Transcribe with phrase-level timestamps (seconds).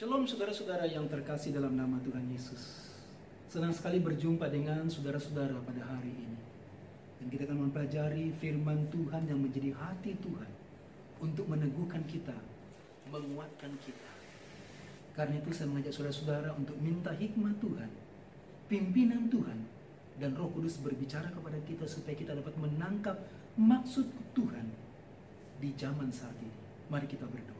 [0.00, 2.88] Shalom saudara-saudara yang terkasih dalam nama Tuhan Yesus.
[3.52, 6.40] Senang sekali berjumpa dengan saudara-saudara pada hari ini.
[7.20, 10.48] Dan kita akan mempelajari firman Tuhan yang menjadi hati Tuhan
[11.20, 12.32] untuk meneguhkan kita,
[13.12, 14.08] menguatkan kita.
[15.12, 17.92] Karena itu saya mengajak saudara-saudara untuk minta hikmat Tuhan,
[18.72, 19.68] pimpinan Tuhan,
[20.16, 23.20] dan Roh Kudus berbicara kepada kita supaya kita dapat menangkap
[23.60, 24.64] maksud Tuhan
[25.60, 26.56] di zaman saat ini.
[26.88, 27.59] Mari kita berdoa.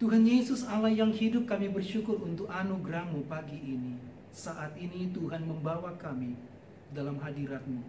[0.00, 4.00] Tuhan Yesus Allah yang hidup kami bersyukur untuk anugerahmu pagi ini.
[4.32, 6.40] Saat ini Tuhan membawa kami
[6.88, 7.84] dalam hadiratmu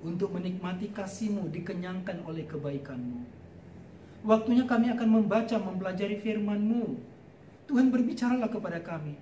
[0.00, 3.28] untuk menikmati kasihmu dikenyangkan oleh kebaikanmu.
[4.24, 6.96] Waktunya kami akan membaca mempelajari firmanmu.
[7.68, 9.20] Tuhan berbicaralah kepada kami.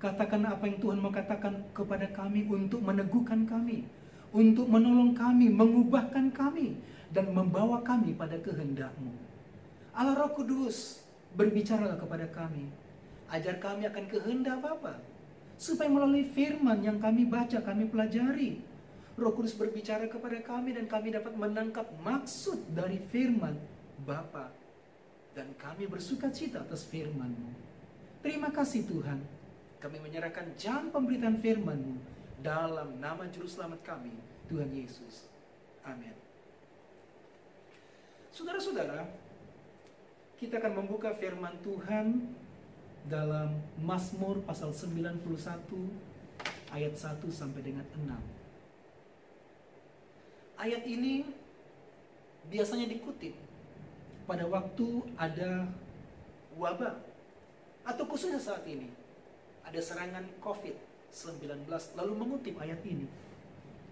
[0.00, 3.84] Katakan apa yang Tuhan mau katakan kepada kami untuk meneguhkan kami.
[4.32, 6.80] Untuk menolong kami, mengubahkan kami.
[7.12, 9.12] Dan membawa kami pada kehendakmu.
[9.92, 11.01] Allah Roh Kudus,
[11.36, 12.68] berbicaralah kepada kami.
[13.32, 15.00] Ajar kami akan kehendak Bapa.
[15.56, 18.60] Supaya melalui firman yang kami baca, kami pelajari.
[19.16, 23.56] Roh Kudus berbicara kepada kami dan kami dapat menangkap maksud dari firman
[24.04, 24.52] Bapa.
[25.32, 27.52] Dan kami bersuka cita atas firman-Mu.
[28.20, 29.20] Terima kasih Tuhan.
[29.80, 31.96] Kami menyerahkan jam pemberitaan firman-Mu
[32.44, 34.12] dalam nama Juru Selamat kami,
[34.50, 35.30] Tuhan Yesus.
[35.86, 36.12] Amin.
[38.32, 39.06] Saudara-saudara,
[40.42, 42.34] kita akan membuka firman Tuhan
[43.06, 45.22] dalam Mazmur pasal 91
[46.74, 48.10] ayat 1 sampai dengan 6.
[50.58, 51.22] Ayat ini
[52.50, 53.38] biasanya dikutip
[54.26, 55.70] pada waktu ada
[56.58, 56.98] wabah
[57.86, 58.90] atau khususnya saat ini
[59.62, 63.06] ada serangan COVID-19 lalu mengutip ayat ini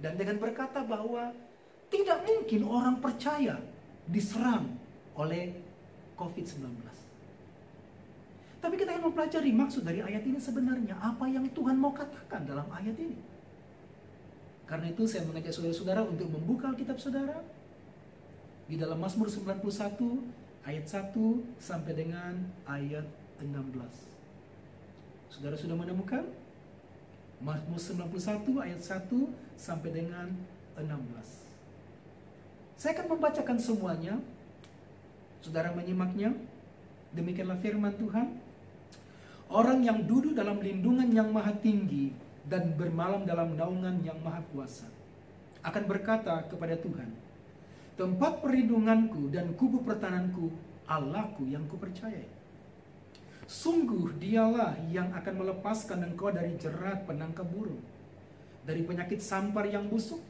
[0.03, 1.31] dan dengan berkata bahwa
[1.95, 3.63] tidak mungkin orang percaya
[4.11, 4.67] diserang
[5.15, 5.60] oleh
[6.21, 6.69] COVID-19.
[8.61, 12.69] Tapi kita akan mempelajari maksud dari ayat ini sebenarnya apa yang Tuhan mau katakan dalam
[12.69, 13.17] ayat ini.
[14.69, 17.41] Karena itu saya mengajak saudara-saudara untuk membuka Alkitab saudara
[18.69, 19.65] di dalam Mazmur 91
[20.69, 21.17] ayat 1
[21.57, 22.37] sampai dengan
[22.69, 23.09] ayat
[23.41, 23.51] 16.
[25.33, 26.29] Saudara sudah menemukan?
[27.41, 29.09] Mazmur 91 ayat 1
[29.57, 30.29] sampai dengan
[30.77, 30.87] 16.
[32.77, 34.21] Saya akan membacakan semuanya
[35.41, 36.37] Saudara menyimaknya?
[37.17, 38.29] Demikianlah firman Tuhan.
[39.51, 42.15] Orang yang duduk dalam lindungan yang maha tinggi
[42.47, 44.87] dan bermalam dalam naungan yang maha kuasa
[45.67, 47.11] akan berkata kepada Tuhan,
[47.99, 50.49] Tempat perlindunganku dan kubu pertananku,
[50.89, 52.25] Allahku yang kupercayai.
[53.45, 57.83] Sungguh dialah yang akan melepaskan engkau dari jerat penangkap burung,
[58.65, 60.23] dari penyakit sampar yang busuk.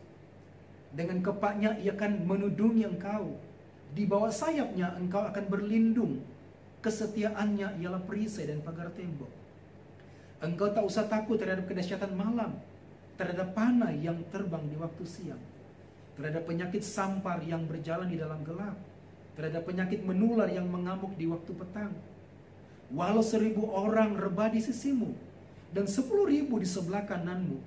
[0.91, 3.38] Dengan kepaknya ia akan menudungi engkau
[3.91, 6.23] di bawah sayapnya engkau akan berlindung.
[6.81, 9.28] Kesetiaannya ialah perisai dan pagar tembok.
[10.41, 12.56] Engkau tak usah takut terhadap kedahsyatan malam,
[13.21, 15.43] terhadap panah yang terbang di waktu siang,
[16.17, 18.81] terhadap penyakit sampar yang berjalan di dalam gelap,
[19.37, 21.93] terhadap penyakit menular yang mengamuk di waktu petang.
[22.97, 25.12] Walau seribu orang rebah di sisimu
[25.77, 27.61] dan sepuluh ribu di sebelah kananmu,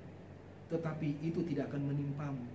[0.74, 2.46] tetapi itu tidak akan menimpamu.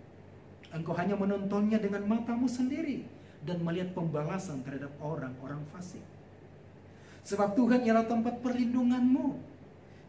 [0.75, 6.03] Engkau hanya menontonnya dengan matamu sendiri dan melihat pembalasan terhadap orang-orang fasik.
[7.23, 9.51] Sebab Tuhan ialah tempat perlindunganmu.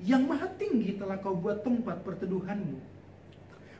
[0.00, 2.80] Yang maha tinggi telah kau buat tempat perteduhanmu.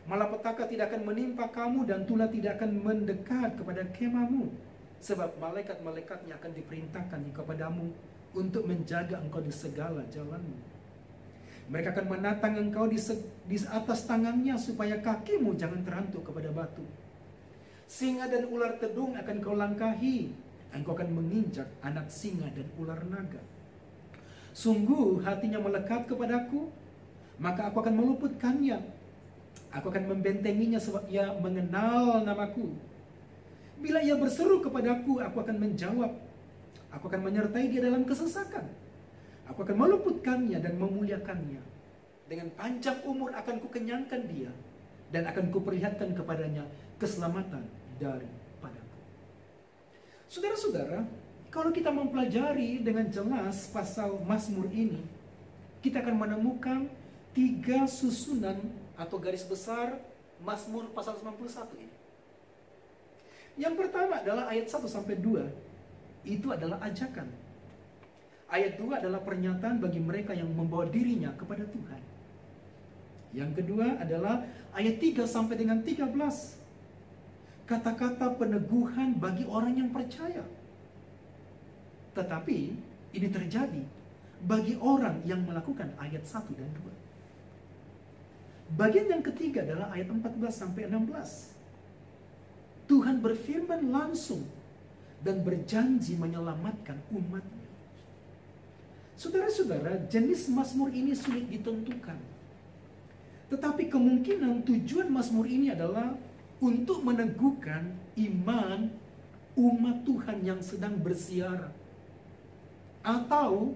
[0.05, 4.53] Malapetaka tidak akan menimpa kamu dan tulah tidak akan mendekat kepada kemahmu.
[5.00, 7.89] Sebab malaikat-malaikatnya akan diperintahkan kepadamu
[8.37, 10.60] untuk menjaga engkau di segala jalanmu.
[11.71, 12.99] Mereka akan menatang engkau di,
[13.71, 16.83] atas tangannya supaya kakimu jangan terhantuk kepada batu.
[17.91, 20.31] Singa dan ular tedung akan kau langkahi.
[20.71, 23.43] Engkau akan menginjak anak singa dan ular naga.
[24.55, 26.71] Sungguh hatinya melekat kepadaku,
[27.43, 28.78] maka aku akan meluputkannya.
[29.75, 32.71] Aku akan membentenginya sebab ia mengenal namaku.
[33.83, 36.15] Bila ia berseru kepadaku, aku akan menjawab.
[36.95, 38.71] Aku akan menyertai dia dalam kesesakan.
[39.51, 41.59] Aku akan meluputkannya dan memuliakannya.
[42.31, 44.54] Dengan panjang umur akan kukenyangkan dia
[45.10, 46.63] dan akan kuperlihatkan kepadanya
[47.03, 48.99] keselamatan daripadaku.
[50.33, 51.05] Saudara-saudara,
[51.53, 55.05] kalau kita mempelajari dengan jelas pasal Mazmur ini,
[55.85, 56.89] kita akan menemukan
[57.37, 58.57] tiga susunan
[58.97, 60.01] atau garis besar
[60.41, 61.97] Mazmur pasal 91 ini.
[63.61, 65.45] Yang pertama adalah ayat 1 sampai 2.
[66.25, 67.29] Itu adalah ajakan.
[68.51, 72.01] Ayat 2 adalah pernyataan bagi mereka yang membawa dirinya kepada Tuhan.
[73.31, 74.43] Yang kedua adalah
[74.75, 76.59] ayat 3 sampai dengan 13
[77.71, 80.43] kata-kata peneguhan bagi orang yang percaya.
[82.19, 82.59] Tetapi
[83.15, 83.87] ini terjadi
[84.43, 88.75] bagi orang yang melakukan ayat 1 dan 2.
[88.75, 91.55] Bagian yang ketiga adalah ayat 14 sampai 16.
[92.91, 94.43] Tuhan berfirman langsung
[95.23, 97.71] dan berjanji menyelamatkan umatnya.
[99.15, 102.19] Saudara-saudara, jenis Mazmur ini sulit ditentukan.
[103.53, 106.19] Tetapi kemungkinan tujuan Mazmur ini adalah
[106.60, 107.89] untuk meneguhkan
[108.21, 108.92] iman
[109.57, 111.72] umat Tuhan yang sedang bersiara.
[113.01, 113.74] Atau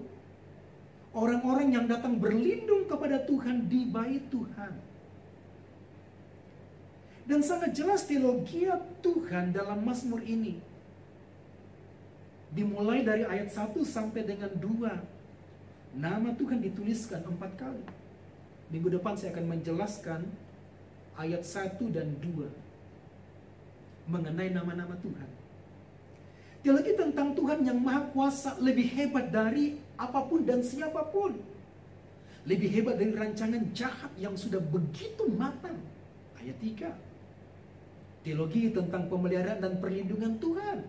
[1.11, 4.73] orang-orang yang datang berlindung kepada Tuhan di bait Tuhan.
[7.25, 8.69] Dan sangat jelas teologi
[9.01, 10.61] Tuhan dalam Mazmur ini.
[12.53, 15.97] Dimulai dari ayat 1 sampai dengan 2.
[15.97, 17.81] Nama Tuhan dituliskan empat kali.
[18.69, 20.21] Minggu depan saya akan menjelaskan
[21.17, 22.65] ayat 1 dan 2
[24.05, 25.29] mengenai nama-nama Tuhan.
[26.65, 31.37] Teologi tentang Tuhan yang Maha Kuasa lebih hebat dari apa pun dan siapa pun.
[32.45, 35.77] Lebih hebat dari rancangan jahat yang sudah begitu matang.
[36.41, 36.89] Ayat 3.
[38.25, 40.81] Teologi tentang pemeliharaan dan perlindungan Tuhan.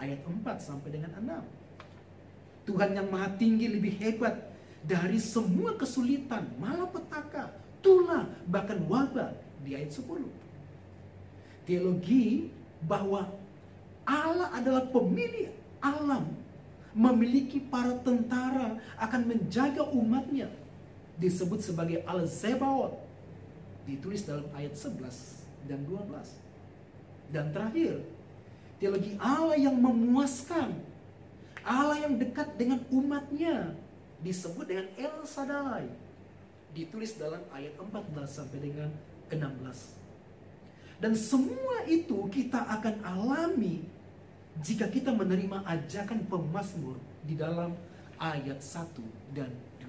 [0.00, 1.60] Ayat 4 sampai dengan 6.
[2.64, 4.36] Tuhan yang maha tinggi lebih hebat
[4.84, 7.52] dari semua kesulitan, malapetaka,
[7.84, 10.24] tulah, bahkan wabah di ayat 10.
[11.70, 12.50] Teologi
[12.82, 13.30] bahwa
[14.02, 16.26] Allah adalah pemilik alam
[16.90, 20.50] memiliki para tentara akan menjaga umatnya
[21.14, 22.98] disebut sebagai al Zebaot
[23.86, 24.98] ditulis dalam ayat 11
[25.70, 28.02] dan 12 dan terakhir
[28.82, 30.74] teologi Allah yang memuaskan
[31.62, 33.78] Allah yang dekat dengan umatnya
[34.26, 35.86] disebut dengan El Sadai
[36.74, 38.90] ditulis dalam ayat 14 sampai dengan
[39.30, 39.99] 16
[41.00, 43.80] dan semua itu kita akan alami
[44.60, 47.72] jika kita menerima ajakan pemazmur di dalam
[48.20, 49.00] ayat 1
[49.32, 49.48] dan
[49.80, 49.88] 2.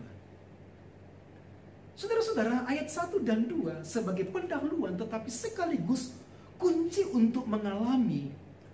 [2.00, 6.16] Saudara-saudara, ayat 1 dan 2 sebagai pendahuluan tetapi sekaligus
[6.56, 8.31] kunci untuk mengalami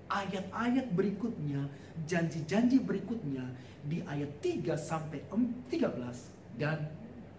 [0.07, 1.65] ayat-ayat berikutnya,
[2.05, 3.49] janji-janji berikutnya
[3.81, 5.25] di ayat 3 sampai
[5.73, 6.85] 13 dan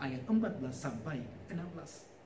[0.03, 1.23] ayat 14 sampai
[1.55, 2.18] 16.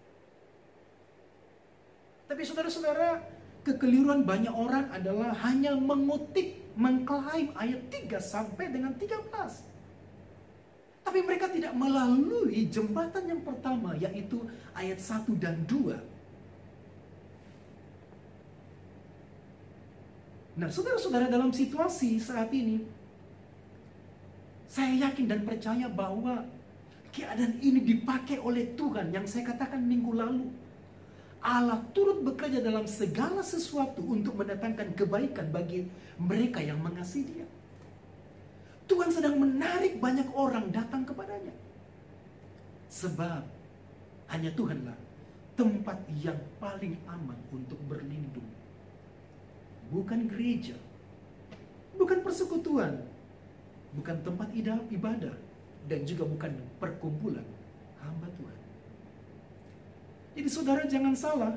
[2.32, 3.20] Tapi saudara-saudara,
[3.61, 9.20] kekeliruan banyak orang adalah hanya mengutip, mengklaim ayat 3 sampai dengan 13.
[11.05, 15.93] Tapi mereka tidak melalui jembatan yang pertama yaitu ayat 1 dan 2.
[20.56, 22.81] Nah, saudara-saudara dalam situasi saat ini
[24.73, 26.49] saya yakin dan percaya bahwa
[27.12, 30.62] keadaan ini dipakai oleh Tuhan yang saya katakan minggu lalu
[31.43, 37.47] Allah turut bekerja dalam segala sesuatu untuk mendatangkan kebaikan bagi mereka yang mengasihi Dia.
[38.87, 41.50] Tuhan sedang menarik banyak orang datang kepadanya.
[42.87, 43.43] Sebab
[44.31, 44.94] hanya Tuhanlah
[45.59, 48.47] tempat yang paling aman untuk berlindung.
[49.91, 50.79] Bukan gereja,
[51.99, 53.03] bukan persekutuan,
[53.99, 54.49] bukan tempat
[54.89, 55.35] ibadah,
[55.91, 57.44] dan juga bukan perkumpulan
[58.00, 58.62] hamba Tuhan.
[60.32, 61.55] Jadi saudara jangan salah.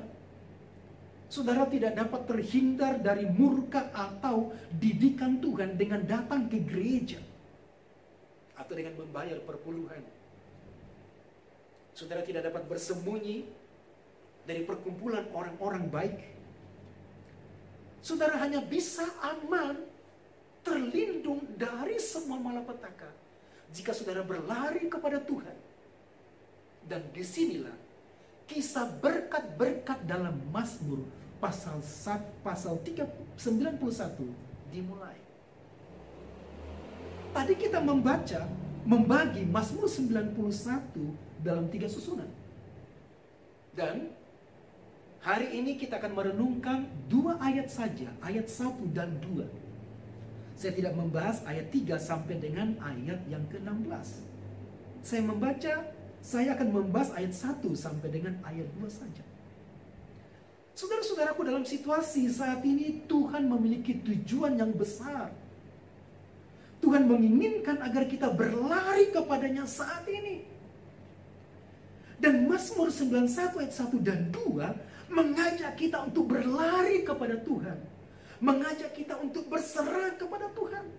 [1.26, 7.18] Saudara tidak dapat terhindar dari murka atau didikan Tuhan dengan datang ke gereja.
[8.54, 10.00] Atau dengan membayar perpuluhan.
[11.96, 13.48] Saudara tidak dapat bersembunyi
[14.44, 16.18] dari perkumpulan orang-orang baik.
[18.04, 19.82] Saudara hanya bisa aman,
[20.62, 23.10] terlindung dari semua malapetaka
[23.74, 25.56] jika saudara berlari kepada Tuhan.
[26.86, 27.85] Dan di sinilah
[28.46, 31.02] kisah berkat-berkat dalam Mazmur
[31.42, 34.32] pasal 1, pasal 391
[34.72, 35.18] dimulai.
[37.36, 38.48] Tadi kita membaca,
[38.86, 40.32] membagi Mazmur 91
[41.44, 42.30] dalam tiga susunan.
[43.76, 44.08] Dan
[45.20, 49.44] hari ini kita akan merenungkan dua ayat saja, ayat 1 dan 2.
[50.56, 54.24] Saya tidak membahas ayat 3 sampai dengan ayat yang ke-16.
[55.04, 55.74] Saya membaca
[56.26, 59.22] saya akan membahas ayat 1 sampai dengan ayat 2 saja.
[60.74, 65.30] Saudara-saudaraku dalam situasi saat ini Tuhan memiliki tujuan yang besar.
[66.82, 70.42] Tuhan menginginkan agar kita berlari kepadanya saat ini.
[72.18, 77.78] Dan Mazmur 91 ayat 1 dan 2 mengajak kita untuk berlari kepada Tuhan.
[78.42, 80.90] Mengajak kita untuk berserah kepada Tuhan.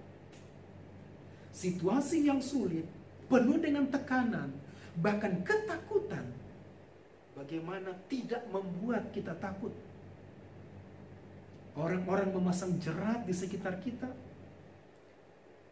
[1.51, 2.88] Situasi yang sulit,
[3.27, 4.50] penuh dengan tekanan,
[4.98, 6.25] bahkan ketakutan,
[7.38, 9.74] bagaimana tidak membuat kita takut.
[11.77, 14.10] Orang-orang memasang jerat di sekitar kita.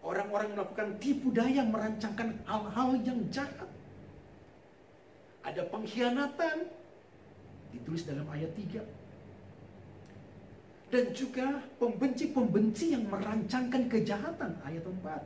[0.06, 3.66] Orang-orang melakukan tipu daya merancangkan hal-hal yang jahat.
[5.42, 6.70] Ada pengkhianatan,
[7.74, 8.86] ditulis dalam ayat 3.
[10.94, 15.26] Dan juga pembenci-pembenci yang merancangkan kejahatan, ayat 4.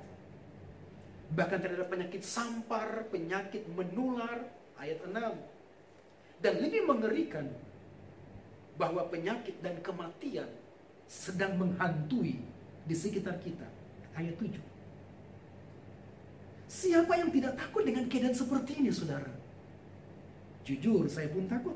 [1.29, 4.49] Bahkan terhadap penyakit sampar, penyakit menular,
[4.81, 5.13] ayat 6.
[6.41, 7.45] Dan lebih mengerikan,
[8.79, 10.47] bahwa penyakit dan kematian
[11.03, 12.39] sedang menghantui
[12.87, 13.67] di sekitar kita.
[14.15, 14.55] Ayat 7.
[16.71, 19.27] Siapa yang tidak takut dengan keadaan seperti ini, saudara?
[20.63, 21.75] Jujur, saya pun takut.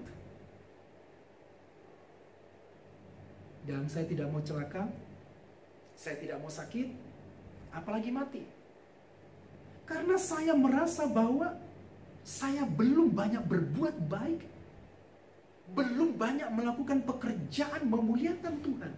[3.67, 4.87] Dan saya tidak mau celaka,
[5.95, 6.87] saya tidak mau sakit,
[7.73, 8.43] apalagi mati.
[9.83, 11.59] Karena saya merasa bahwa
[12.23, 14.53] saya belum banyak berbuat baik
[15.71, 18.93] belum banyak melakukan pekerjaan memuliakan Tuhan.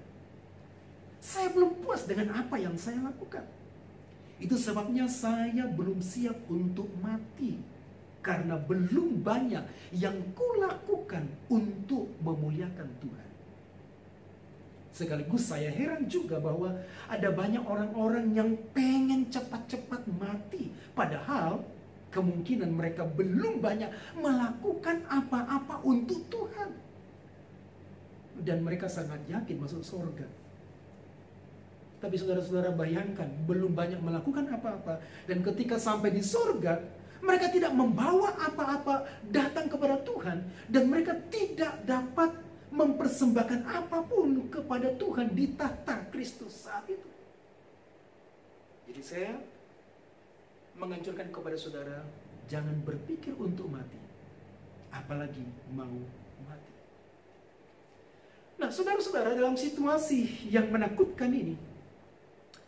[1.21, 3.45] Saya belum puas dengan apa yang saya lakukan.
[4.41, 7.57] Itu sebabnya saya belum siap untuk mati.
[8.25, 13.24] Karena belum banyak yang kulakukan untuk memuliakan Tuhan.
[14.95, 16.71] Sekaligus saya heran juga bahwa
[17.11, 20.71] ada banyak orang-orang yang pengen cepat-cepat mati.
[20.95, 21.67] Padahal
[22.15, 26.71] kemungkinan mereka belum banyak melakukan apa-apa untuk Tuhan.
[28.39, 30.31] Dan mereka sangat yakin masuk surga.
[31.99, 35.03] Tapi saudara-saudara bayangkan, belum banyak melakukan apa-apa.
[35.27, 36.79] Dan ketika sampai di surga,
[37.19, 40.39] mereka tidak membawa apa-apa datang kepada Tuhan.
[40.71, 42.44] Dan mereka tidak dapat
[42.75, 47.07] mempersembahkan apa pun kepada Tuhan di tahta Kristus saat itu.
[48.91, 49.31] Jadi saya
[50.75, 52.03] menganjurkan kepada saudara
[52.51, 53.97] jangan berpikir untuk mati
[54.91, 55.41] apalagi
[55.71, 55.95] mau
[56.43, 56.73] mati.
[58.59, 61.55] Nah, saudara-saudara dalam situasi yang menakutkan ini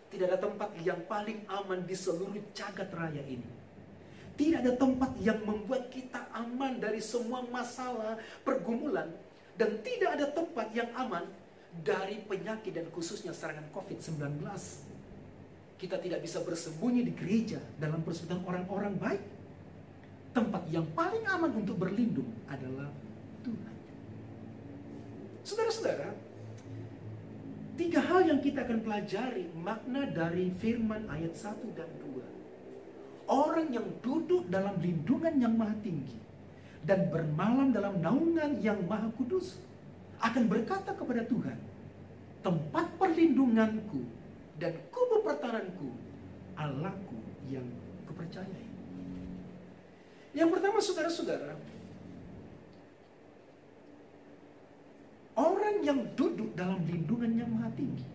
[0.08, 3.48] tidak ada tempat yang paling aman di seluruh jagat raya ini.
[4.38, 9.10] Tidak ada tempat yang membuat kita aman dari semua masalah, pergumulan
[9.58, 11.26] dan tidak ada tempat yang aman
[11.82, 14.46] dari penyakit dan khususnya serangan COVID-19
[15.78, 19.24] kita tidak bisa bersembunyi di gereja dalam persekutuan orang-orang baik.
[20.34, 22.90] Tempat yang paling aman untuk berlindung adalah
[23.42, 23.76] Tuhan.
[25.42, 26.14] Saudara-saudara,
[27.78, 31.90] tiga hal yang kita akan pelajari makna dari firman ayat 1 dan
[33.26, 33.30] 2.
[33.30, 36.27] Orang yang duduk dalam lindungan yang maha tinggi
[36.88, 39.60] dan bermalam dalam naungan yang maha kudus
[40.24, 41.60] akan berkata kepada Tuhan,
[42.40, 44.02] tempat perlindunganku
[44.56, 45.92] dan kubu pertaranku
[46.56, 47.20] Allahku
[47.52, 47.68] yang
[48.08, 48.66] kupercayai.
[50.32, 51.54] Yang pertama saudara-saudara,
[55.36, 58.08] orang yang duduk dalam lindungan yang maha tinggi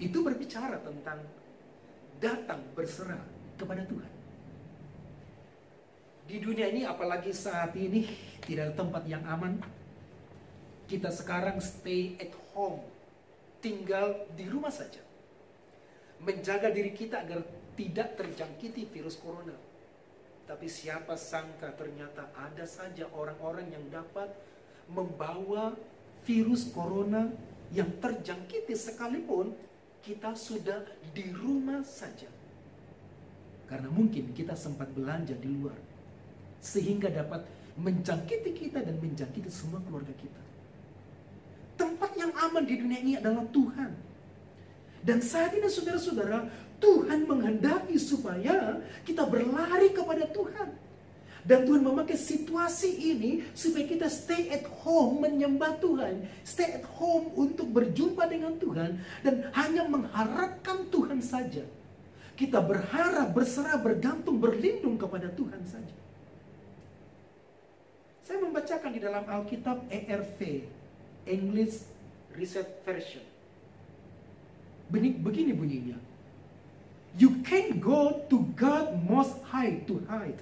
[0.00, 1.20] itu berbicara tentang
[2.16, 3.20] datang berserah
[3.60, 4.19] kepada Tuhan.
[6.30, 8.06] Di dunia ini apalagi saat ini
[8.46, 9.58] tidak ada tempat yang aman.
[10.86, 12.86] Kita sekarang stay at home
[13.58, 15.02] tinggal di rumah saja.
[16.22, 17.42] Menjaga diri kita agar
[17.74, 19.58] tidak terjangkiti virus corona.
[20.46, 24.30] Tapi siapa sangka ternyata ada saja orang-orang yang dapat
[24.86, 25.74] membawa
[26.22, 27.26] virus corona
[27.74, 29.50] yang terjangkiti sekalipun
[30.06, 32.30] kita sudah di rumah saja.
[33.66, 35.89] Karena mungkin kita sempat belanja di luar.
[36.60, 37.44] Sehingga dapat
[37.80, 40.42] menjangkiti kita dan menjangkiti semua keluarga kita.
[41.80, 43.90] Tempat yang aman di dunia ini adalah Tuhan.
[45.00, 46.44] Dan saat ini saudara-saudara,
[46.76, 50.68] Tuhan menghendaki supaya kita berlari kepada Tuhan.
[51.40, 56.28] Dan Tuhan memakai situasi ini supaya kita stay at home menyembah Tuhan.
[56.44, 59.00] Stay at home untuk berjumpa dengan Tuhan.
[59.24, 61.64] Dan hanya mengharapkan Tuhan saja.
[62.36, 65.96] Kita berharap, berserah, bergantung, berlindung kepada Tuhan saja.
[68.30, 70.62] Saya membacakan di dalam Alkitab ERV
[71.26, 71.82] English
[72.38, 73.26] Reset Version.
[74.86, 75.98] Begini bunyinya.
[77.18, 80.38] You can go to God most high to hide.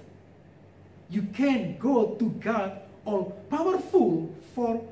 [1.09, 2.77] You can go to God
[3.09, 4.85] all powerful for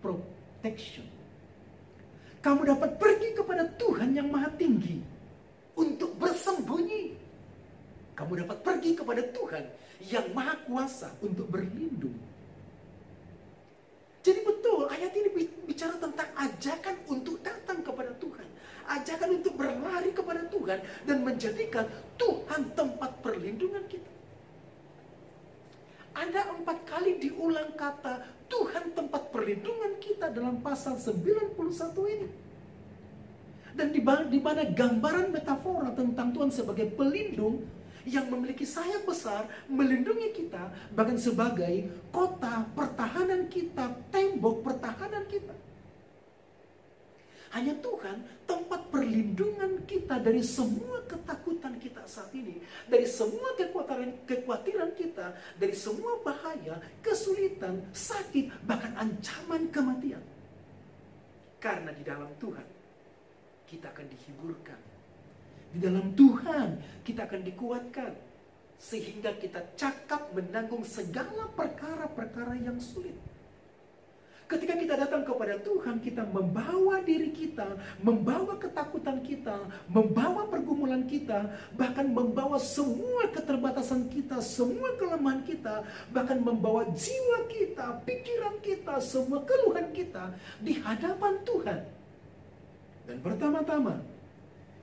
[0.00, 1.04] protection.
[2.40, 5.04] Kamu dapat pergi kepada Tuhan yang maha tinggi
[5.76, 7.12] untuk bersembunyi.
[8.16, 9.68] Kamu dapat pergi kepada Tuhan
[10.08, 12.16] yang maha kuasa untuk berlindung.
[14.98, 15.30] Ayat ini
[15.62, 18.48] bicara tentang ajakan untuk datang kepada Tuhan.
[18.90, 21.86] Ajakan untuk berlari kepada Tuhan dan menjadikan
[22.18, 24.10] Tuhan tempat perlindungan kita.
[26.18, 31.54] Ada empat kali diulang kata Tuhan tempat perlindungan kita dalam pasal 91
[32.18, 32.28] ini.
[33.78, 37.62] Dan di mana gambaran metafora tentang Tuhan sebagai pelindung
[38.08, 45.52] yang memiliki sayap besar melindungi kita bahkan sebagai kota pertahanan kita, tembok pertahanan kita.
[47.48, 54.90] Hanya Tuhan tempat perlindungan kita dari semua ketakutan kita saat ini, dari semua kekhawatiran, kekhawatiran
[54.92, 60.20] kita, dari semua bahaya, kesulitan, sakit, bahkan ancaman kematian.
[61.56, 62.68] Karena di dalam Tuhan
[63.64, 64.87] kita akan dihiburkan.
[65.72, 68.12] Di dalam Tuhan kita akan dikuatkan.
[68.78, 73.18] Sehingga kita cakap menanggung segala perkara-perkara yang sulit.
[74.48, 77.68] Ketika kita datang kepada Tuhan, kita membawa diri kita,
[78.00, 79.60] membawa ketakutan kita,
[79.92, 85.84] membawa pergumulan kita, bahkan membawa semua keterbatasan kita, semua kelemahan kita,
[86.16, 90.32] bahkan membawa jiwa kita, pikiran kita, semua keluhan kita
[90.64, 91.80] di hadapan Tuhan.
[93.04, 94.00] Dan pertama-tama,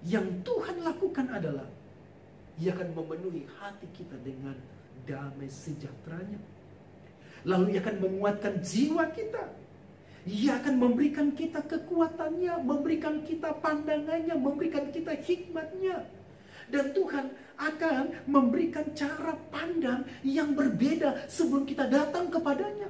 [0.06, 1.68] yang Tuhan lakukan adalah
[2.62, 4.56] Ia akan memenuhi hati kita dengan
[5.04, 6.40] damai sejahteranya
[7.46, 9.46] Lalu ia akan menguatkan jiwa kita.
[10.26, 16.02] Ia akan memberikan kita kekuatannya, memberikan kita pandangannya, memberikan kita hikmatnya.
[16.66, 17.30] Dan Tuhan
[17.62, 22.90] akan memberikan cara pandang yang berbeda sebelum kita datang kepadanya.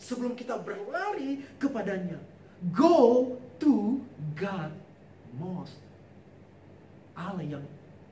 [0.00, 2.16] Sebelum kita berlari kepadanya.
[2.72, 4.00] Go to
[4.32, 4.72] God
[5.36, 5.87] most.
[7.18, 7.64] Allah yang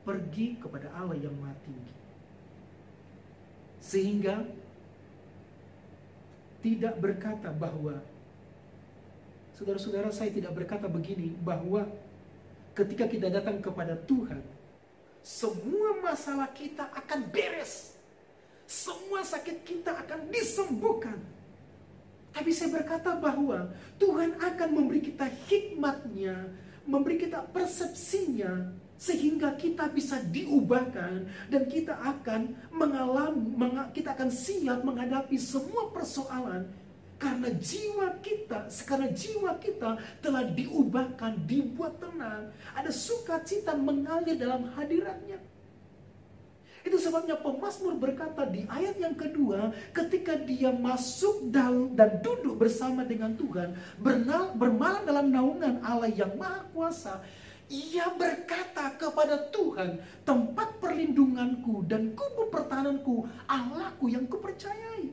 [0.03, 1.79] pergi kepada Allah yang mati.
[3.79, 4.43] Sehingga
[6.67, 8.03] tidak berkata bahwa
[9.57, 11.89] Saudara-saudara saya tidak berkata begini bahwa
[12.77, 14.45] ketika kita datang kepada Tuhan
[15.25, 17.97] semua masalah kita akan beres.
[18.69, 21.19] Semua sakit kita akan disembuhkan.
[22.37, 26.53] Tapi saya berkata bahwa Tuhan akan memberi kita hikmatnya,
[26.85, 33.45] memberi kita persepsinya, sehingga kita bisa diubahkan dan kita akan mengalami
[33.93, 36.65] kita akan siap menghadapi semua persoalan
[37.17, 42.53] karena jiwa kita karena jiwa kita telah diubahkan dibuat tenang.
[42.77, 45.41] Ada sukacita mengalir dalam hadiratnya.
[46.87, 53.35] Itu sebabnya pemazmur berkata di ayat yang kedua, ketika dia masuk dan duduk bersama dengan
[53.35, 53.75] Tuhan,
[54.55, 57.19] bermalam dalam naungan Allah yang Maha Kuasa,
[57.67, 65.11] ia berkata kepada Tuhan, tempat perlindunganku dan kubu pertahananku, Allahku yang kupercayai.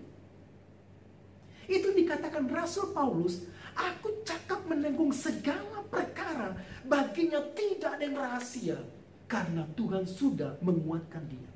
[1.65, 6.53] Itu dikatakan Rasul Paulus, aku cakap menanggung segala perkara,
[6.85, 8.77] baginya tidak ada yang rahasia,
[9.25, 11.49] karena Tuhan sudah menguatkan dia.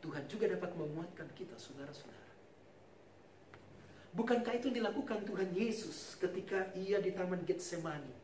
[0.00, 2.30] Tuhan juga dapat menguatkan kita, saudara-saudara.
[4.10, 8.19] Bukankah itu yang dilakukan Tuhan Yesus ketika ia di Taman Getsemani?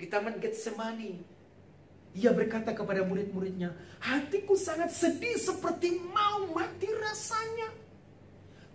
[0.00, 1.20] Di Taman Getsemani,
[2.16, 7.68] ia berkata kepada murid-muridnya, hatiku sangat sedih seperti mau mati rasanya.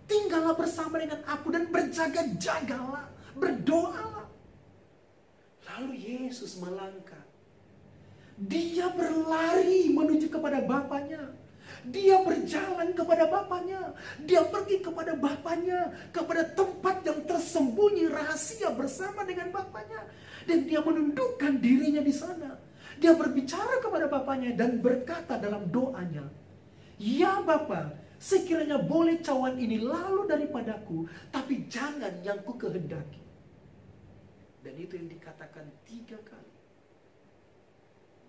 [0.06, 4.30] Tinggallah bersama dengan aku dan berjaga-jagalah, berdoalah.
[5.66, 7.26] Lalu Yesus melangkah.
[8.38, 11.34] Dia berlari menuju kepada Bapaknya.
[11.90, 13.98] Dia berjalan kepada Bapaknya.
[14.22, 15.90] Dia pergi kepada Bapaknya.
[16.14, 20.06] Kepada tempat yang tersembunyi rahasia bersama dengan Bapaknya.
[20.46, 22.54] Dan dia menundukkan dirinya di sana.
[22.96, 26.24] Dia berbicara kepada Bapaknya dan berkata dalam doanya.
[26.96, 33.20] Ya Bapa, sekiranya boleh cawan ini lalu daripadaku, tapi jangan yang ku kehendaki.
[34.64, 36.54] Dan itu yang dikatakan tiga kali.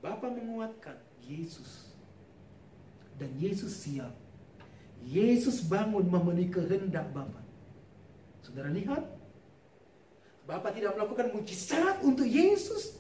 [0.03, 1.89] Bapak menguatkan Yesus
[3.17, 4.13] dan Yesus siap.
[5.01, 7.41] Yesus bangun memenuhi kehendak Bapa.
[8.45, 9.16] Saudara lihat,
[10.47, 12.95] Bapak tidak melakukan mujizat untuk Yesus.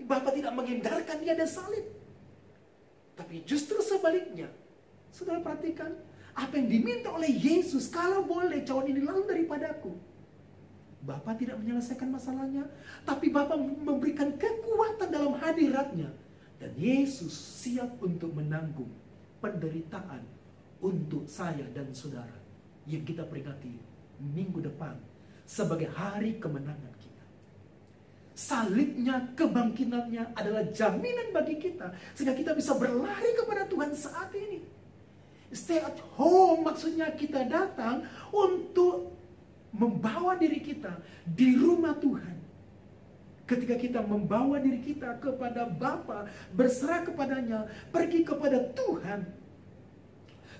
[0.00, 1.84] Bapak tidak menghindarkan dia dan salib.
[3.12, 4.48] Tapi justru sebaliknya.
[5.12, 5.92] Saudara perhatikan,
[6.32, 9.92] apa yang diminta oleh Yesus, kalau boleh cawan ini lalu daripadaku.
[11.04, 12.64] Bapak tidak menyelesaikan masalahnya,
[13.04, 16.08] tapi Bapak memberikan kekuatan dalam hadiratnya
[16.56, 18.88] dan Yesus siap untuk menanggung
[19.42, 20.24] penderitaan
[20.78, 22.38] untuk saya dan saudara
[22.86, 23.74] yang kita peringati
[24.22, 24.94] minggu depan
[25.44, 27.24] sebagai hari kemenangan kita.
[28.32, 34.64] Salibnya, kebangkitannya adalah jaminan bagi kita sehingga kita bisa berlari kepada Tuhan saat ini.
[35.52, 39.12] Stay at home maksudnya kita datang untuk
[39.76, 40.96] membawa diri kita
[41.28, 42.42] di rumah Tuhan
[43.52, 46.24] Ketika kita membawa diri kita kepada Bapa,
[46.56, 49.28] berserah kepadanya, pergi kepada Tuhan,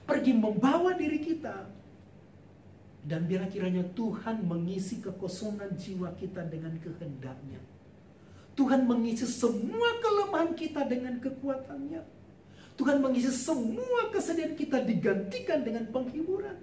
[0.05, 1.63] pergi membawa diri kita
[3.03, 7.59] Dan biar kiranya Tuhan mengisi kekosongan jiwa kita dengan kehendaknya.
[8.55, 12.03] Tuhan mengisi semua kelemahan kita dengan kekuatannya.
[12.79, 16.57] Tuhan mengisi semua kesedihan kita digantikan dengan penghiburan.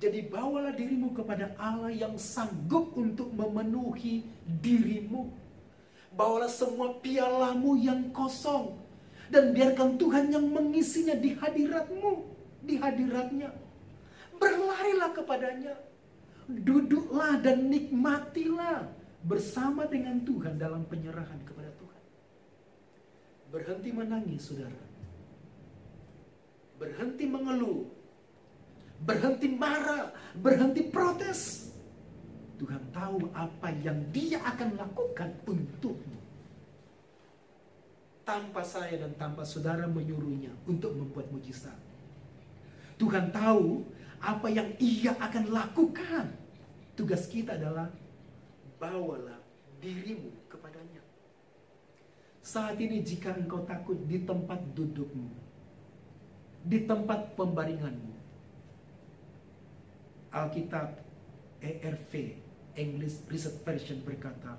[0.00, 4.26] Jadi bawalah dirimu kepada Allah yang sanggup untuk memenuhi
[4.64, 5.30] dirimu.
[6.16, 8.80] Bawalah semua pialamu yang kosong.
[9.30, 12.12] Dan biarkan Tuhan yang mengisinya di hadiratmu.
[12.66, 13.61] Di hadiratnya
[14.42, 15.74] berlarilah kepadanya.
[16.50, 18.90] Duduklah dan nikmatilah
[19.22, 22.02] bersama dengan Tuhan dalam penyerahan kepada Tuhan.
[23.54, 24.82] Berhenti menangis, saudara.
[26.82, 27.86] Berhenti mengeluh.
[29.06, 30.10] Berhenti marah.
[30.34, 31.70] Berhenti protes.
[32.58, 36.18] Tuhan tahu apa yang dia akan lakukan untukmu.
[38.22, 41.74] Tanpa saya dan tanpa saudara menyuruhnya untuk membuat mujizat.
[43.02, 43.82] Tuhan tahu
[44.22, 46.30] apa yang ia akan lakukan.
[46.94, 47.90] Tugas kita adalah
[48.78, 49.42] bawalah
[49.82, 51.02] dirimu kepadanya.
[52.42, 55.26] Saat ini jika engkau takut di tempat dudukmu,
[56.62, 58.14] di tempat pembaringanmu,
[60.30, 61.02] Alkitab
[61.58, 62.38] ERV,
[62.78, 64.54] English Research Version berkata,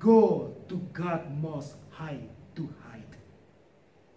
[0.00, 2.20] Go to God most high
[2.56, 3.16] to hide.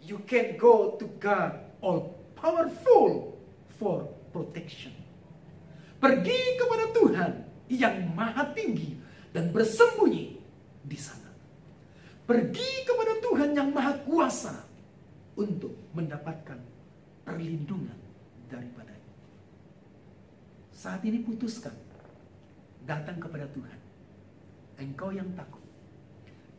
[0.03, 3.39] You can go to God all powerful
[3.79, 4.91] for protection.
[6.01, 7.31] Pergi kepada Tuhan
[7.71, 8.97] yang maha tinggi
[9.31, 10.35] dan bersembunyi
[10.83, 11.31] di sana.
[12.27, 14.51] Pergi kepada Tuhan yang maha kuasa
[15.39, 16.59] untuk mendapatkan
[17.23, 17.95] perlindungan
[18.51, 19.13] daripadanya.
[20.75, 21.71] Saat ini putuskan
[22.83, 23.79] datang kepada Tuhan.
[24.73, 25.63] Engkau yang takut,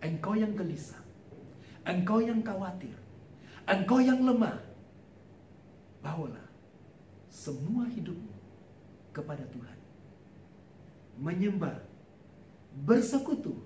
[0.00, 1.02] engkau yang gelisah,
[1.84, 2.94] engkau yang khawatir,
[3.68, 4.56] engkau yang lemah.
[6.00, 6.43] Bawalah
[7.34, 8.38] semua hidupmu
[9.10, 9.78] kepada Tuhan.
[11.18, 11.82] Menyembah,
[12.86, 13.58] bersekutu,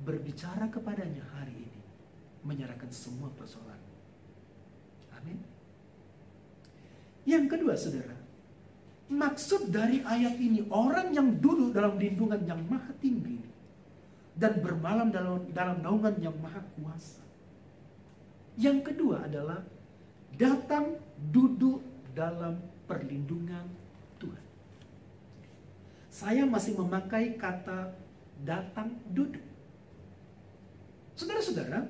[0.00, 1.80] berbicara kepadanya hari ini.
[2.40, 3.76] Menyerahkan semua persoalan.
[5.12, 5.36] Amin.
[7.28, 8.16] Yang kedua saudara,
[9.12, 13.44] maksud dari ayat ini orang yang duduk dalam lindungan yang maha tinggi
[14.32, 17.20] dan bermalam dalam dalam naungan yang maha kuasa.
[18.56, 19.60] Yang kedua adalah
[20.40, 20.96] datang
[21.28, 23.66] duduk dalam perlindungan
[24.18, 24.44] Tuhan.
[26.10, 27.94] Saya masih memakai kata
[28.42, 29.42] datang duduk.
[31.14, 31.84] Saudara-saudara,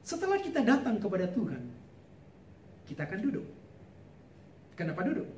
[0.00, 1.62] setelah kita datang kepada Tuhan,
[2.86, 3.46] kita akan duduk.
[4.78, 5.28] Kenapa duduk?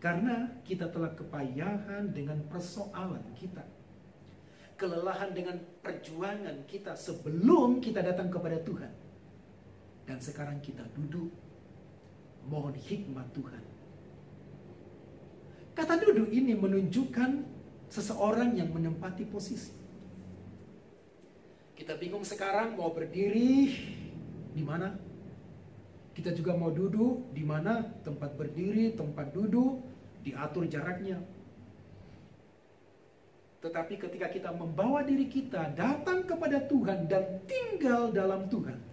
[0.00, 3.62] Karena kita telah kepayahan dengan persoalan kita.
[4.80, 8.92] Kelelahan dengan perjuangan kita sebelum kita datang kepada Tuhan.
[10.08, 11.28] Dan sekarang kita duduk
[12.48, 13.62] mohon hikmat Tuhan.
[15.76, 17.30] Kata duduk ini menunjukkan
[17.90, 19.72] seseorang yang menempati posisi.
[21.74, 23.72] Kita bingung sekarang mau berdiri
[24.52, 24.92] di mana?
[26.12, 27.80] Kita juga mau duduk di mana?
[28.04, 29.80] Tempat berdiri, tempat duduk,
[30.20, 31.16] diatur jaraknya.
[33.60, 38.89] Tetapi ketika kita membawa diri kita datang kepada Tuhan dan tinggal dalam Tuhan,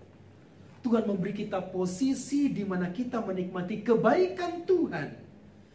[0.88, 5.10] Tuhan memberi kita posisi di mana kita menikmati kebaikan Tuhan.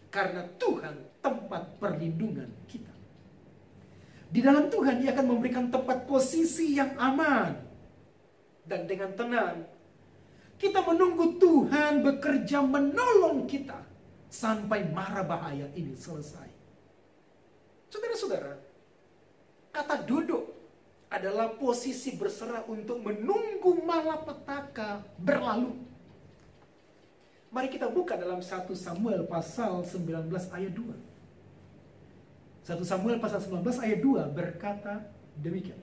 [0.09, 2.97] Karena Tuhan tempat perlindungan kita.
[4.33, 7.61] Di dalam Tuhan Dia akan memberikan tempat posisi yang aman.
[8.65, 9.69] Dan dengan tenang,
[10.57, 13.85] kita menunggu Tuhan bekerja menolong kita
[14.33, 16.49] sampai mara bahaya ini selesai.
[17.93, 18.57] Saudara-saudara,
[19.77, 20.52] kata duduk
[21.13, 25.77] adalah posisi berserah untuk menunggu malapetaka berlalu.
[27.53, 30.89] Mari kita buka dalam 1 Samuel pasal 19 ayat 2.
[32.65, 35.05] 1 Samuel pasal 19 ayat 2 berkata
[35.37, 35.77] demikian.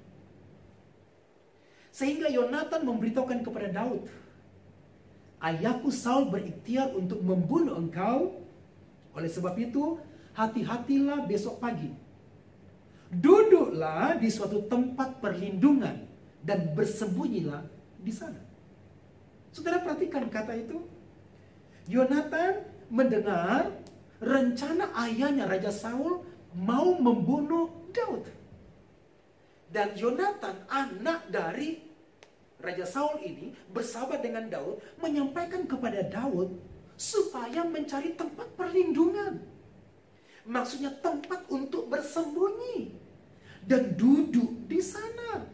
[1.93, 4.09] Sehingga Yonatan memberitahukan kepada Daud,
[5.37, 8.41] Ayahku Saul berikhtiar untuk membunuh engkau.
[9.13, 10.01] Oleh sebab itu,
[10.33, 12.08] hati-hatilah besok pagi
[13.09, 16.05] Duduklah di suatu tempat perlindungan
[16.45, 17.65] dan bersembunyilah
[17.97, 18.37] di sana.
[19.49, 20.77] Saudara perhatikan kata itu.
[21.89, 23.73] Yonatan mendengar
[24.21, 26.21] rencana ayahnya Raja Saul
[26.53, 28.29] mau membunuh Daud.
[29.73, 31.81] Dan Yonatan anak dari
[32.61, 36.61] Raja Saul ini bersahabat dengan Daud menyampaikan kepada Daud
[36.93, 39.39] supaya mencari tempat perlindungan.
[40.47, 42.95] Maksudnya tempat untuk bersembunyi
[43.67, 45.45] dan duduk di sana.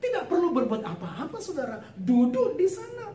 [0.00, 1.84] Tidak perlu berbuat apa-apa, saudara.
[1.94, 3.12] Duduk di sana.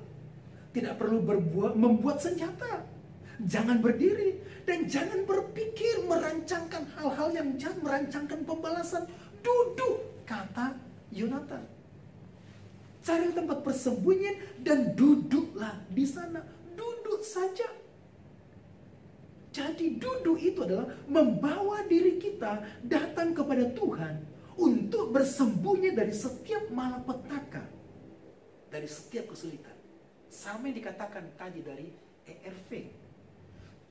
[0.69, 2.85] Tidak perlu berbuat membuat senjata.
[3.41, 9.03] Jangan berdiri dan jangan berpikir merancangkan hal-hal yang jahat, merancangkan pembalasan.
[9.43, 10.77] Duduk, kata
[11.11, 11.63] Yonatan.
[13.05, 16.41] Cari tempat persembunyian dan duduklah di sana.
[16.73, 17.69] Duduk saja.
[19.55, 24.19] Jadi duduk itu adalah membawa diri kita datang kepada Tuhan
[24.59, 27.63] untuk bersembunyi dari setiap malapetaka,
[28.67, 29.71] dari setiap kesulitan.
[30.27, 31.87] Sama yang dikatakan tadi dari
[32.27, 32.69] ERV.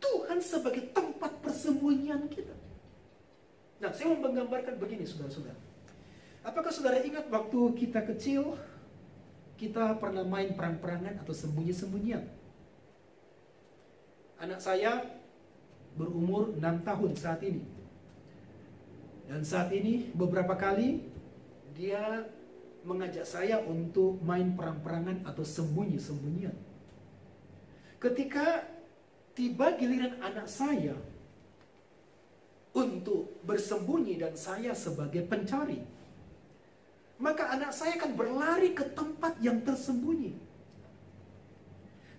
[0.04, 2.52] Tuhan sebagai tempat persembunyian kita.
[3.80, 5.56] Nah, saya mau menggambarkan begini, saudara-saudara.
[6.44, 8.60] Apakah saudara ingat waktu kita kecil,
[9.56, 12.28] kita pernah main perang-perangan atau sembunyi-sembunyian?
[14.44, 15.23] Anak saya
[15.94, 17.62] berumur 6 tahun saat ini.
[19.24, 21.00] Dan saat ini beberapa kali
[21.72, 22.28] dia
[22.84, 26.54] mengajak saya untuk main perang-perangan atau sembunyi-sembunyian.
[27.96, 28.68] Ketika
[29.32, 30.92] tiba giliran anak saya
[32.76, 35.80] untuk bersembunyi dan saya sebagai pencari,
[37.16, 40.36] maka anak saya akan berlari ke tempat yang tersembunyi.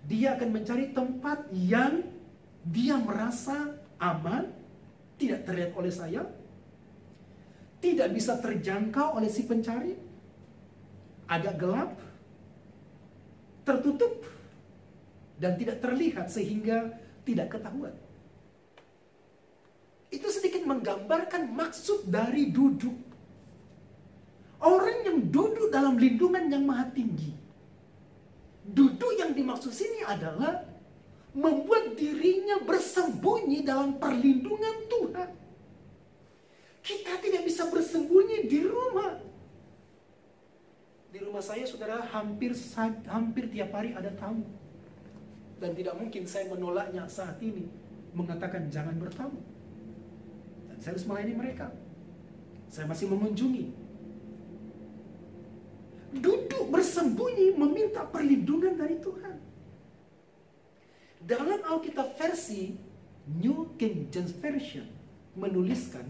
[0.10, 2.02] Dia akan mencari tempat yang
[2.66, 4.50] dia merasa aman,
[5.22, 6.26] tidak terlihat oleh saya,
[7.78, 9.94] tidak bisa terjangkau oleh si pencari,
[11.30, 11.94] agak gelap,
[13.62, 14.26] tertutup,
[15.38, 16.90] dan tidak terlihat sehingga
[17.22, 17.94] tidak ketahuan.
[20.10, 22.98] Itu sedikit menggambarkan maksud dari duduk.
[24.66, 27.36] Orang yang duduk dalam lindungan yang maha tinggi.
[28.66, 30.75] Duduk yang dimaksud sini adalah
[31.36, 35.30] membuat dirinya bersembunyi dalam perlindungan Tuhan.
[36.80, 39.20] Kita tidak bisa bersembunyi di rumah.
[41.12, 42.56] Di rumah saya saudara hampir
[43.12, 44.48] hampir tiap hari ada tamu.
[45.60, 47.68] Dan tidak mungkin saya menolaknya saat ini.
[48.16, 49.40] Mengatakan jangan bertamu.
[50.72, 51.68] Dan saya harus melayani mereka.
[52.72, 53.66] Saya masih mengunjungi.
[56.16, 59.45] Duduk bersembunyi meminta perlindungan dari Tuhan.
[61.26, 62.78] Dalam Alkitab versi
[63.26, 64.86] New King James Version
[65.34, 66.06] menuliskan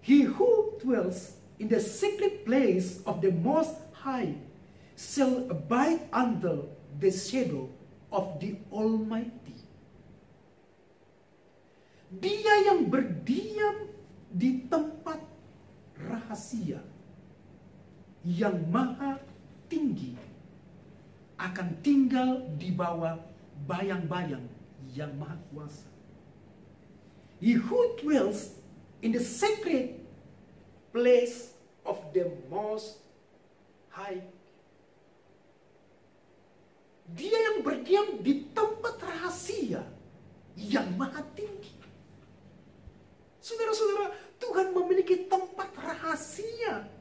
[0.00, 4.32] He who dwells in the secret place of the Most High
[4.96, 6.64] shall abide under
[6.96, 7.68] the shadow
[8.08, 9.60] of the Almighty.
[12.08, 13.92] Dia yang berdiam
[14.32, 15.20] di tempat
[16.00, 16.80] rahasia
[18.24, 19.20] yang maha
[19.68, 20.16] tinggi
[21.40, 23.16] akan tinggal di bawah
[23.64, 24.44] bayang-bayang
[24.92, 25.88] yang maha kuasa.
[27.40, 28.52] He who dwells
[29.00, 29.96] in the sacred
[30.92, 31.56] place
[31.88, 33.00] of the most
[33.88, 34.20] high.
[37.16, 39.82] Dia yang berdiam di tempat rahasia
[40.54, 41.72] yang maha tinggi.
[43.40, 46.99] Saudara-saudara, Tuhan memiliki tempat rahasia.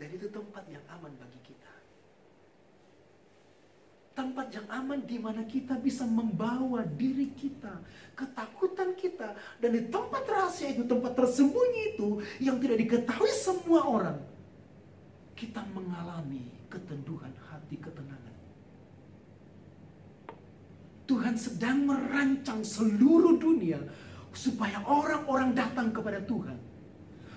[0.00, 1.80] Dan itu tempat yang aman bagi kita
[4.20, 7.72] tempat yang aman di mana kita bisa membawa diri kita,
[8.12, 14.18] ketakutan kita, dan di tempat rahasia itu, tempat tersembunyi itu yang tidak diketahui semua orang,
[15.32, 18.36] kita mengalami ketenduhan hati, ketenangan.
[21.08, 23.82] Tuhan sedang merancang seluruh dunia
[24.30, 26.69] supaya orang-orang datang kepada Tuhan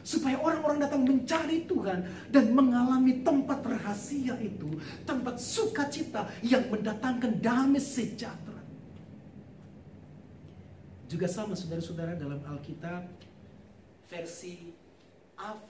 [0.04, 7.80] supaya orang-orang datang mencari Tuhan dan mengalami tempat rahasia itu, tempat sukacita yang mendatangkan damai
[7.80, 8.60] sejahtera.
[11.08, 13.06] Juga sama saudara-saudara dalam Alkitab
[14.12, 14.76] versi
[15.40, 15.70] AV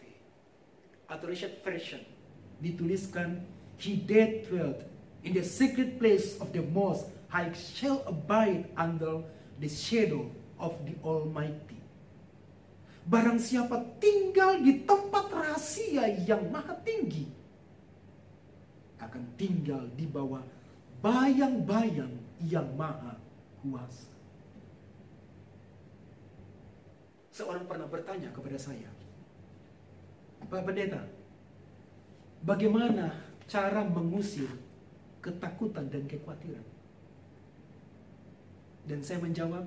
[1.29, 2.01] Richard Version
[2.63, 3.43] dituliskan
[3.77, 4.79] He that dwelt
[5.27, 9.27] in the secret place of the Most High shall abide under
[9.59, 11.82] the shadow of the Almighty.
[13.03, 17.27] Barang siapa tinggal di tempat rahasia yang maha tinggi,
[19.03, 20.39] akan tinggal di bawah
[21.03, 22.15] bayang-bayang
[22.47, 23.19] yang maha
[23.59, 24.07] kuasa.
[27.35, 28.87] Seorang pernah bertanya kepada saya,
[30.47, 31.03] Pak Pendeta,
[32.45, 33.11] bagaimana
[33.51, 34.47] cara mengusir
[35.19, 36.63] ketakutan dan kekhawatiran?
[38.85, 39.65] Dan saya menjawab,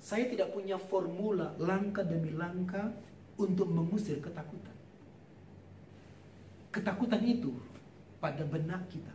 [0.00, 2.88] saya tidak punya formula langkah demi langkah
[3.36, 4.72] untuk mengusir ketakutan.
[6.72, 7.52] Ketakutan itu
[8.16, 9.12] pada benak kita.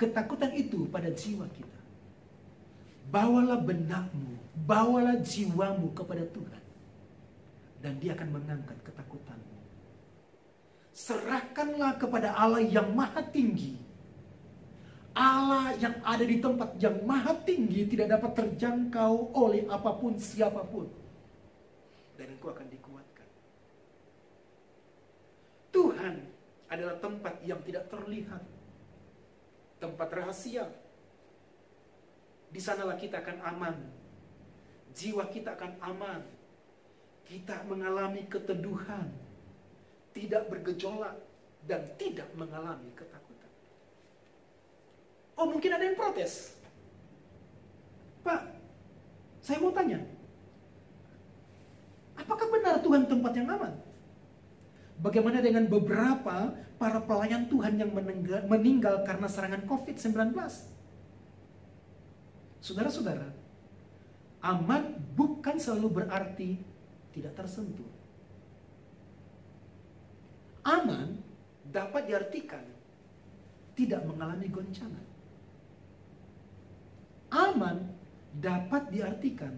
[0.00, 1.80] Ketakutan itu pada jiwa kita.
[3.12, 6.62] Bawalah benakmu, bawalah jiwamu kepada Tuhan.
[7.84, 9.56] Dan dia akan mengangkat ketakutanmu.
[10.96, 13.85] Serahkanlah kepada Allah yang maha tinggi.
[15.16, 20.60] Allah yang ada di tempat yang maha tinggi tidak dapat terjangkau oleh apa pun siapa
[20.68, 20.84] pun.
[22.20, 23.28] Dan engkau akan dikuatkan.
[25.72, 26.14] Tuhan
[26.68, 28.44] adalah tempat yang tidak terlihat.
[29.80, 30.68] Tempat rahasia.
[32.52, 33.76] Di sanalah kita akan aman.
[34.92, 36.20] Jiwa kita akan aman.
[37.24, 39.08] Kita mengalami keteduhan.
[40.12, 41.16] Tidak bergejolak.
[41.64, 43.25] Dan tidak mengalami ketakutan.
[45.36, 46.56] Oh mungkin ada yang protes.
[48.24, 48.56] Pak,
[49.44, 50.00] saya mau tanya.
[52.16, 53.76] Apakah benar Tuhan tempat yang aman?
[54.96, 57.92] Bagaimana dengan beberapa para pelayan Tuhan yang
[58.48, 60.32] meninggal, karena serangan COVID-19?
[62.64, 63.28] Saudara-saudara,
[64.40, 66.56] aman bukan selalu berarti
[67.12, 67.86] tidak tersentuh.
[70.64, 71.20] Aman
[71.68, 72.64] dapat diartikan
[73.76, 75.15] tidak mengalami goncangan.
[77.36, 77.92] Aman
[78.40, 79.52] dapat diartikan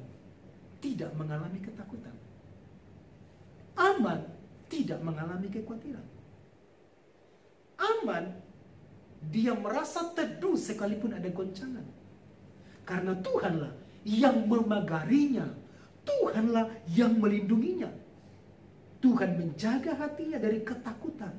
[0.82, 2.14] tidak mengalami ketakutan.
[3.78, 4.26] Aman
[4.66, 6.02] tidak mengalami kekhawatiran.
[7.78, 8.34] Aman
[9.30, 11.86] dia merasa teduh sekalipun ada goncangan.
[12.82, 15.46] Karena Tuhanlah yang memagarinya.
[16.02, 17.92] Tuhanlah yang melindunginya.
[18.98, 21.30] Tuhan menjaga hatinya dari ketakutan.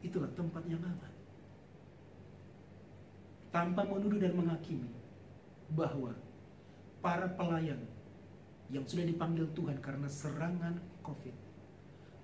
[0.00, 1.09] Itulah tempat yang aman
[3.50, 4.90] tanpa menuduh dan menghakimi
[5.74, 6.14] bahwa
[7.02, 7.78] para pelayan
[8.70, 11.36] yang sudah dipanggil Tuhan karena serangan COVID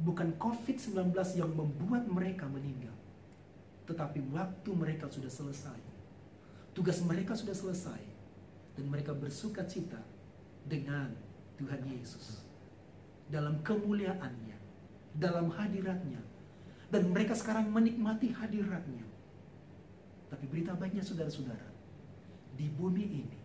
[0.03, 2.95] bukan COVID-19 yang membuat mereka meninggal
[3.87, 5.79] tetapi waktu mereka sudah selesai
[6.77, 8.03] tugas mereka sudah selesai
[8.77, 9.97] dan mereka bersuka cita
[10.69, 11.09] dengan
[11.57, 12.45] Tuhan Yesus.
[13.33, 14.55] Dalam kemuliaannya
[15.17, 16.21] dalam hadiratnya
[16.93, 19.16] dan mereka sekarang menikmati hadiratnya
[20.37, 21.65] tapi berita baiknya saudara-saudara,
[22.61, 23.37] di bumi ini,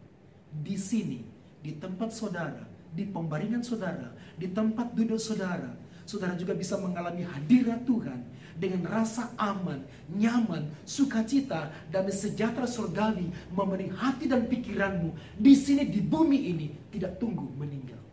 [0.51, 1.23] di sini,
[1.63, 5.71] di tempat saudara, di pembaringan saudara, di tempat duduk saudara,
[6.03, 8.19] saudara juga bisa mengalami hadirat Tuhan
[8.59, 16.03] dengan rasa aman, nyaman, sukacita, dan sejahtera surgawi memenuhi hati dan pikiranmu di sini di
[16.03, 18.03] bumi ini tidak tunggu meninggal.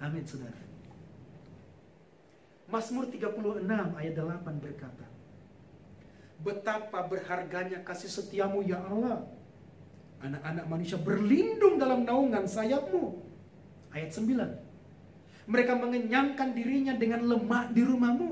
[0.00, 0.56] Amin saudara.
[2.72, 5.07] Mazmur 36 ayat 8 berkata,
[6.38, 9.26] Betapa berharganya kasih setiamu ya Allah.
[10.22, 13.18] Anak-anak manusia berlindung dalam naungan sayapmu.
[13.90, 15.48] Ayat 9.
[15.48, 18.30] Mereka mengenyangkan dirinya dengan lemak di rumahmu.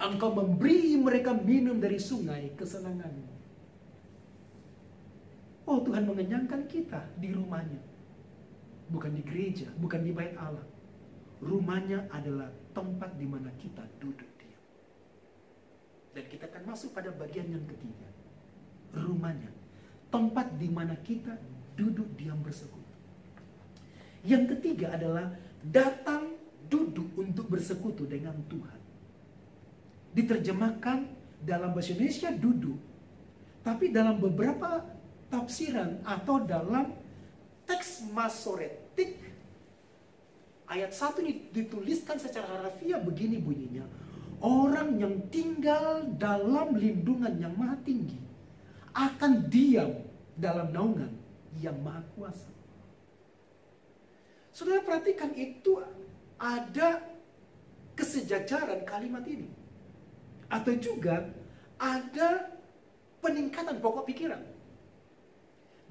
[0.00, 3.28] Engkau memberi mereka minum dari sungai kesenanganmu.
[5.68, 7.82] Oh Tuhan mengenyangkan kita di rumahnya.
[8.88, 10.64] Bukan di gereja, bukan di bait Allah.
[11.44, 14.29] Rumahnya adalah tempat di mana kita duduk.
[16.10, 18.08] Dan kita akan masuk pada bagian yang ketiga.
[18.94, 19.50] Rumahnya.
[20.10, 21.38] Tempat di mana kita
[21.78, 22.92] duduk diam bersekutu.
[24.26, 26.34] Yang ketiga adalah datang
[26.66, 28.80] duduk untuk bersekutu dengan Tuhan.
[30.12, 30.98] Diterjemahkan
[31.46, 32.78] dalam bahasa Indonesia duduk.
[33.62, 34.82] Tapi dalam beberapa
[35.30, 36.90] tafsiran atau dalam
[37.64, 39.14] teks masoretik
[40.66, 43.86] ayat satu ini dituliskan secara harafiah begini bunyinya
[44.40, 48.16] Orang yang tinggal dalam lindungan yang maha tinggi
[48.96, 50.00] akan diam
[50.40, 51.12] dalam naungan
[51.60, 52.48] yang maha kuasa.
[54.56, 55.84] Saudara perhatikan itu
[56.40, 57.04] ada
[58.00, 59.48] kesejajaran kalimat ini.
[60.48, 61.28] Atau juga
[61.76, 62.48] ada
[63.20, 64.40] peningkatan pokok pikiran.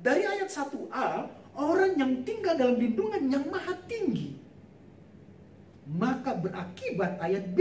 [0.02, 4.34] Dari ayat 1a, orang yang tinggal dalam lindungan yang maha tinggi.
[5.90, 7.60] Maka berakibat ayat B,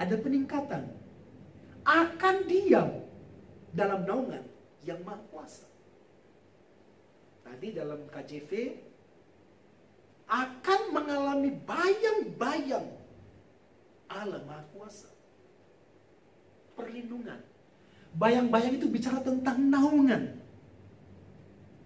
[0.00, 0.88] ada peningkatan.
[1.84, 3.04] Akan diam
[3.76, 4.44] dalam naungan
[4.84, 5.68] yang maha kuasa.
[7.44, 8.52] Tadi dalam KJV
[10.30, 12.88] akan mengalami bayang-bayang
[14.08, 15.12] Allah maha kuasa.
[16.76, 17.44] Perlindungan.
[18.16, 20.40] Bayang-bayang itu bicara tentang naungan.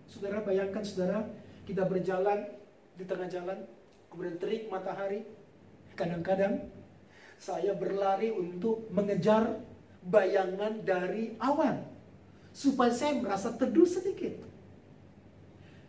[0.07, 1.27] Saudara bayangkan saudara,
[1.67, 2.47] kita berjalan
[2.95, 3.59] di tengah jalan,
[4.07, 5.27] kemudian terik matahari,
[5.99, 6.71] kadang-kadang
[7.45, 9.61] saya berlari untuk mengejar
[10.09, 11.85] bayangan dari awan.
[12.57, 14.33] Supaya saya merasa teduh sedikit.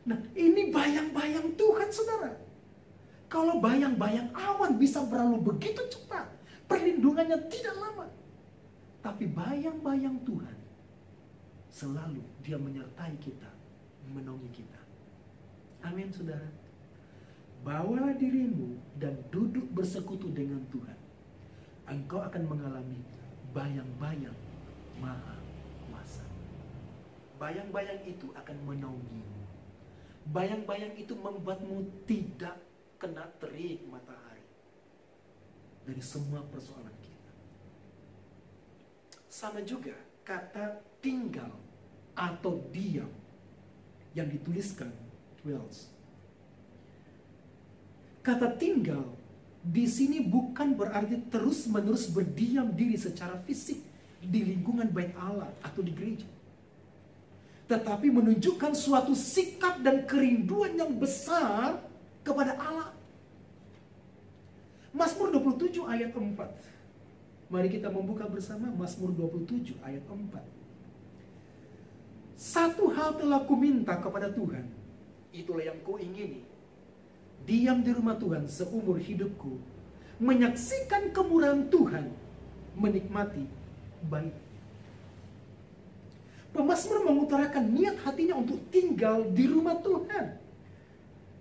[0.03, 2.35] Nah ini bayang-bayang Tuhan saudara.
[3.31, 6.27] Kalau bayang-bayang awan bisa berlalu begitu cepat.
[6.67, 8.11] Perlindungannya tidak lama.
[8.99, 10.57] Tapi bayang-bayang Tuhan.
[11.71, 13.47] Selalu dia menyertai kita.
[14.11, 14.81] Menolongi kita.
[15.87, 16.49] Amin saudara.
[17.63, 21.04] Bawalah dirimu dan duduk bersekutu dengan Tuhan
[21.85, 23.01] engkau akan mengalami
[23.53, 24.37] bayang-bayang
[24.97, 25.37] maha
[25.87, 26.25] kuasa.
[27.37, 29.41] Bayang-bayang itu akan menaungimu.
[30.33, 32.57] Bayang-bayang itu membuatmu tidak
[32.97, 34.41] kena terik matahari
[35.85, 37.33] dari semua persoalan kita.
[39.29, 39.93] Sama juga
[40.25, 41.53] kata tinggal
[42.17, 43.11] atau diam
[44.17, 44.89] yang dituliskan
[45.45, 45.93] Wells.
[48.25, 49.05] Kata tinggal
[49.65, 53.81] di sini bukan berarti terus-menerus berdiam diri secara fisik
[54.21, 56.29] di lingkungan bait Allah atau di gereja.
[57.65, 61.81] Tetapi menunjukkan suatu sikap dan kerinduan yang besar
[62.21, 62.93] kepada Allah.
[64.93, 67.49] Mazmur 27 ayat 4.
[67.49, 70.45] Mari kita membuka bersama Mazmur 27 ayat 4.
[72.37, 74.69] Satu hal telah kuminta kepada Tuhan,
[75.33, 76.45] itulah yang ku ingini.
[77.45, 79.61] Diam di rumah Tuhan seumur hidupku,
[80.17, 82.09] menyaksikan kemurahan Tuhan,
[82.73, 83.45] menikmati
[84.09, 84.33] baik.
[86.57, 90.41] Pemasmur mengutarakan niat hatinya untuk tinggal di rumah Tuhan.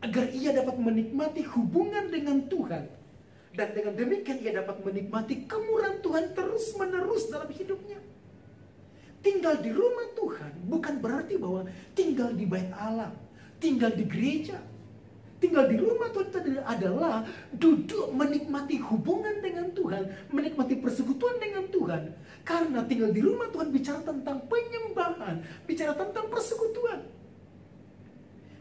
[0.05, 2.85] Agar ia dapat menikmati hubungan dengan Tuhan.
[3.55, 8.03] Dan dengan demikian ia dapat menikmati kemurahan Tuhan terus menerus dalam hidupnya.
[9.25, 11.65] Tinggal di rumah Tuhan bukan berarti bahwa
[11.97, 13.15] tinggal di bait Allah,
[13.63, 14.59] tinggal di gereja,
[15.45, 17.21] tinggal di rumah Tuhan adalah
[17.53, 22.03] duduk menikmati hubungan dengan Tuhan, menikmati persekutuan dengan Tuhan.
[22.49, 27.05] Karena tinggal di rumah Tuhan bicara tentang penyembahan, bicara tentang persekutuan.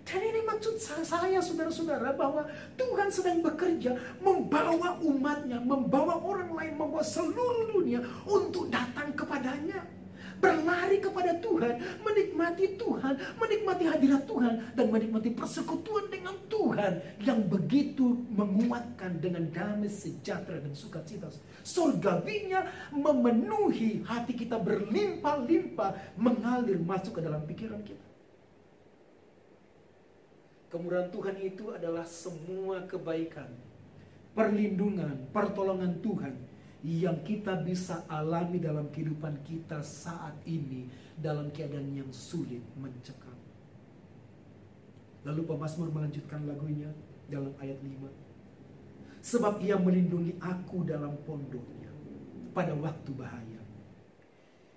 [0.04, 2.44] Dan ini maksud saya saudara-saudara bahwa
[2.76, 10.03] Tuhan sedang bekerja membawa umatnya, membawa orang lain, membawa seluruh dunia untuk datang kepadanya
[10.44, 18.20] berlari kepada Tuhan, menikmati Tuhan, menikmati hadirat Tuhan, dan menikmati persekutuan dengan Tuhan yang begitu
[18.36, 21.32] menguatkan dengan damai sejahtera dan sukacita.
[21.64, 28.04] Surgawinya memenuhi hati kita berlimpah-limpah mengalir masuk ke dalam pikiran kita.
[30.68, 33.48] Kemurahan Tuhan itu adalah semua kebaikan,
[34.34, 36.34] perlindungan, pertolongan Tuhan
[36.84, 43.40] yang kita bisa alami dalam kehidupan kita saat ini dalam keadaan yang sulit mencekam.
[45.24, 46.92] Lalu pemazmur melanjutkan lagunya
[47.32, 49.24] dalam ayat 5.
[49.24, 51.88] Sebab ia melindungi aku dalam pondoknya
[52.52, 53.64] pada waktu bahaya.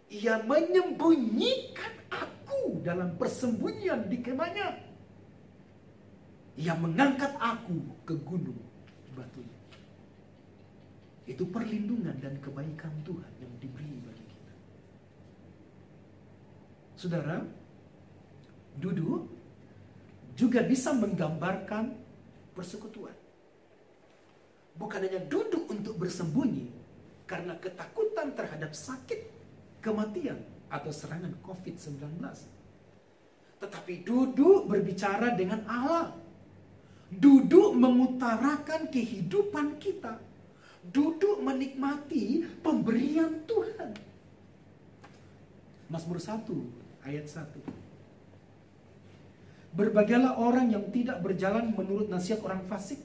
[0.07, 4.79] Ia menyembunyikan aku dalam persembunyian di kemahnya.
[6.55, 8.63] Ia mengangkat aku ke gunung
[9.19, 9.56] batunya.
[11.27, 14.55] Itu perlindungan dan kebaikan Tuhan yang diberi bagi kita.
[16.95, 17.43] Saudara,
[18.79, 19.27] duduk
[20.39, 21.99] juga bisa menggambarkan
[22.55, 23.15] persekutuan.
[24.79, 26.71] Bukan hanya duduk untuk bersembunyi
[27.27, 29.27] karena ketakutan terhadap sakit,
[29.83, 30.39] kematian,
[30.71, 32.23] atau serangan COVID-19.
[33.59, 36.15] Tetapi duduk berbicara dengan Allah.
[37.07, 40.19] Duduk mengutarakan kehidupan kita
[40.91, 43.95] duduk menikmati pemberian Tuhan.
[45.87, 47.63] Mazmur 1 ayat 1.
[49.77, 52.99] Berbahagialah orang yang tidak berjalan menurut nasihat orang fasik,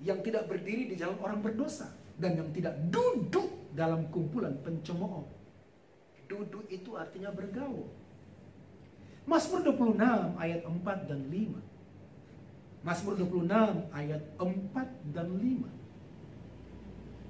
[0.00, 3.46] yang tidak berdiri di jalan orang berdosa, dan yang tidak duduk
[3.76, 5.28] dalam kumpulan pencemooh.
[6.26, 7.86] Duduk itu artinya bergaul.
[9.28, 12.86] Mazmur 26 ayat 4 dan 5.
[12.86, 15.85] Mazmur 26 ayat 4 dan 5.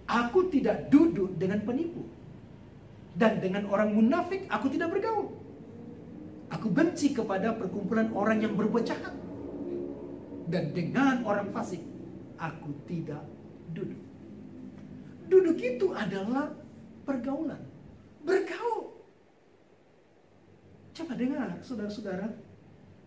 [0.06, 2.06] Aku tidak duduk dengan penipu.
[3.16, 5.34] Dan dengan orang munafik aku tidak bergaul.
[6.52, 9.14] Aku benci kepada perkumpulan orang yang berbuat jahat.
[10.46, 11.82] Dan dengan orang fasik
[12.38, 13.24] aku tidak
[13.74, 13.98] duduk.
[15.26, 16.54] Duduk itu adalah
[17.02, 17.58] pergaulan.
[18.22, 18.94] Bergaul.
[20.94, 22.30] Coba dengar saudara-saudara.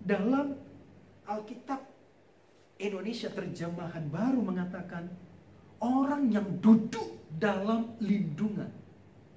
[0.04, 0.56] Dalam
[1.28, 1.84] Alkitab
[2.80, 5.12] Indonesia terjemahan baru mengatakan
[5.80, 8.70] orang yang duduk dalam lindungan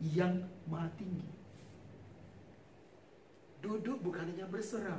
[0.03, 1.30] yang maha tinggi.
[3.62, 4.99] Duduk bukan hanya berserah,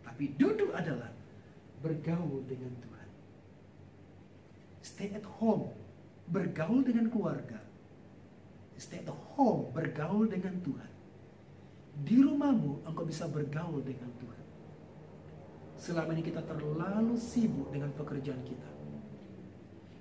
[0.00, 1.12] tapi duduk adalah
[1.84, 3.08] bergaul dengan Tuhan.
[4.80, 5.68] Stay at home,
[6.32, 7.60] bergaul dengan keluarga.
[8.80, 10.90] Stay at home, bergaul dengan Tuhan.
[12.00, 14.44] Di rumahmu engkau bisa bergaul dengan Tuhan.
[15.76, 18.83] Selama ini kita terlalu sibuk dengan pekerjaan kita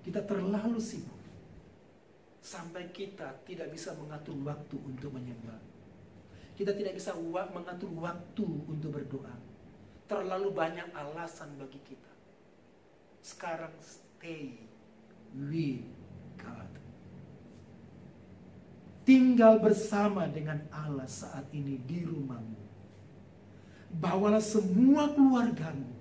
[0.04, 1.20] kita terlalu sibuk
[2.44, 5.60] sampai kita tidak bisa mengatur waktu untuk menyembah.
[6.54, 7.18] Kita tidak bisa
[7.50, 9.34] mengatur waktu untuk berdoa.
[10.06, 12.14] Terlalu banyak alasan bagi kita.
[13.24, 14.60] Sekarang stay
[15.34, 15.88] with
[16.38, 16.74] God.
[19.04, 22.64] tinggal bersama dengan Allah saat ini di rumahmu.
[23.94, 25.92] Bawalah semua keluargamu.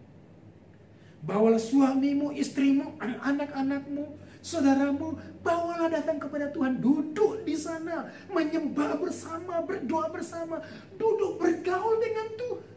[1.23, 5.15] Bawalah suamimu, istrimu, anak-anakmu, saudaramu.
[5.47, 6.83] Bawalah datang kepada Tuhan.
[6.83, 8.11] Duduk di sana.
[8.27, 10.59] Menyembah bersama, berdoa bersama.
[10.99, 12.71] Duduk bergaul dengan Tuhan.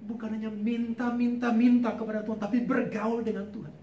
[0.00, 2.40] Bukan hanya minta-minta-minta kepada Tuhan.
[2.40, 3.74] Tapi bergaul dengan Tuhan.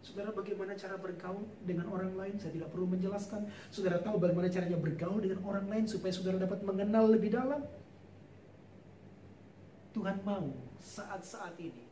[0.00, 2.34] Saudara bagaimana cara bergaul dengan orang lain?
[2.38, 3.50] Saya tidak perlu menjelaskan.
[3.74, 7.66] Saudara tahu bagaimana caranya bergaul dengan orang lain supaya saudara dapat mengenal lebih dalam?
[9.90, 11.90] Tuhan mau saat-saat ini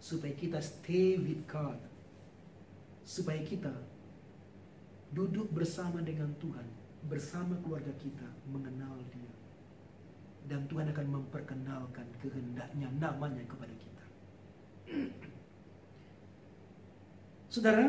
[0.00, 1.78] supaya kita stay with God.
[3.04, 3.70] Supaya kita
[5.10, 6.66] duduk bersama dengan Tuhan,
[7.06, 9.34] bersama keluarga kita mengenal Dia.
[10.46, 14.04] Dan Tuhan akan memperkenalkan kehendaknya namanya kepada kita.
[17.52, 17.86] Saudara,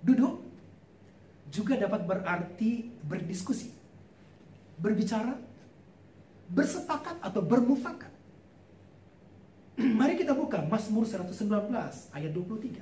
[0.00, 0.44] duduk
[1.52, 3.70] juga dapat berarti berdiskusi,
[4.80, 5.36] berbicara,
[6.50, 8.15] bersepakat atau bermufakat.
[10.00, 11.36] Mari kita buka Mazmur 119
[12.16, 12.80] ayat 23.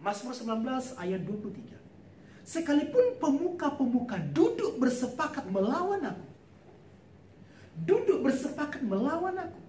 [0.00, 2.44] Mazmur 19 ayat 23.
[2.44, 6.26] Sekalipun pemuka-pemuka duduk bersepakat melawan aku.
[7.80, 9.60] Duduk bersepakat melawan aku.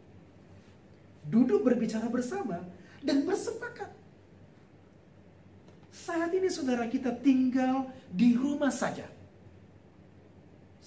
[1.31, 2.59] Duduk berbicara bersama
[2.99, 3.87] dan bersepakat.
[5.91, 9.07] Saat ini saudara kita tinggal di rumah saja.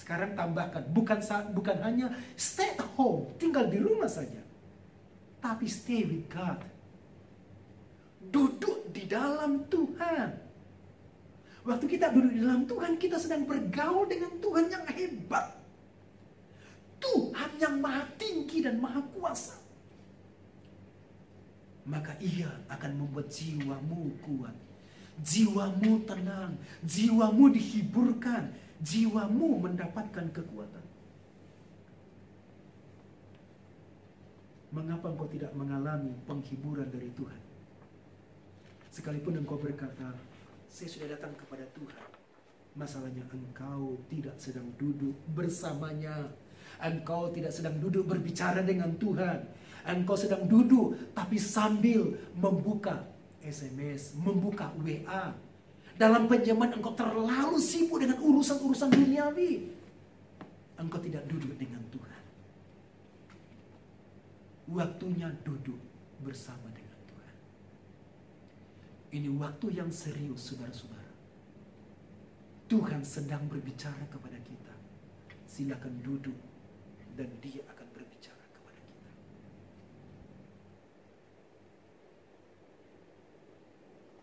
[0.05, 1.19] Sekarang tambahkan, bukan
[1.57, 4.45] bukan hanya stay at home, tinggal di rumah saja.
[5.41, 6.61] Tapi stay with God.
[8.29, 10.45] Duduk di dalam Tuhan.
[11.65, 15.57] Waktu kita duduk di dalam Tuhan, kita sedang bergaul dengan Tuhan yang hebat.
[17.01, 19.65] Tuhan yang maha tinggi dan maha kuasa
[21.85, 24.57] maka ia akan membuat jiwamu kuat.
[25.15, 28.51] Jiwamu tenang, jiwamu dihiburkan,
[28.85, 30.85] jiwamu mendapatkan kekuatan.
[34.75, 37.41] Mengapa engkau tidak mengalami penghiburan dari Tuhan?
[38.93, 40.13] Sekalipun engkau berkata,
[40.69, 42.05] saya sudah datang kepada Tuhan.
[42.75, 46.29] Masalahnya engkau tidak sedang duduk bersamanya.
[46.83, 49.47] Engkau tidak sedang duduk berbicara dengan Tuhan
[49.85, 53.05] Engkau sedang duduk tapi sambil membuka
[53.45, 55.37] SMS, membuka WA.
[55.95, 59.71] Dalam penjaman engkau terlalu sibuk dengan urusan-urusan duniawi.
[60.75, 62.23] Engkau tidak duduk dengan Tuhan.
[64.75, 65.79] Waktunya duduk
[66.27, 67.37] bersama dengan Tuhan.
[69.15, 71.15] Ini waktu yang serius, saudara-saudara.
[72.67, 74.75] Tuhan sedang berbicara kepada kita.
[75.47, 76.35] Silakan duduk
[77.15, 77.85] dan dia akan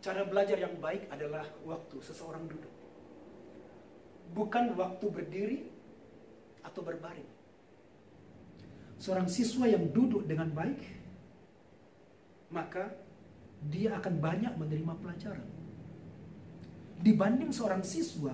[0.01, 2.73] Cara belajar yang baik adalah waktu seseorang duduk.
[4.33, 5.59] Bukan waktu berdiri
[6.65, 7.29] atau berbaring.
[8.97, 10.81] Seorang siswa yang duduk dengan baik,
[12.49, 12.89] maka
[13.69, 15.49] dia akan banyak menerima pelajaran.
[17.01, 18.33] Dibanding seorang siswa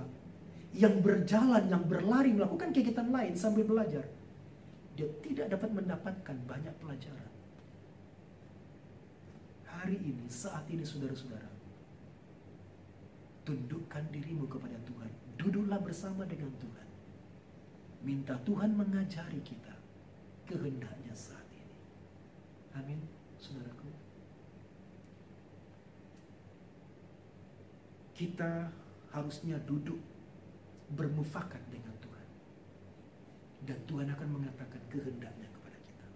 [0.72, 4.08] yang berjalan, yang berlari, melakukan kegiatan lain sambil belajar,
[4.96, 7.32] dia tidak dapat mendapatkan banyak pelajaran.
[9.68, 11.57] Hari ini, saat ini saudara-saudara,
[13.48, 15.08] Tundukkan dirimu kepada Tuhan.
[15.40, 16.88] Duduklah bersama dengan Tuhan.
[18.04, 19.72] Minta Tuhan mengajari kita
[20.44, 21.80] kehendaknya saat ini.
[22.76, 23.00] Amin,
[23.40, 23.88] saudaraku.
[28.12, 28.68] Kita
[29.16, 30.04] harusnya duduk
[31.00, 32.28] bermufakat dengan Tuhan.
[33.64, 36.08] Dan Tuhan akan mengatakan kehendaknya kepada kita.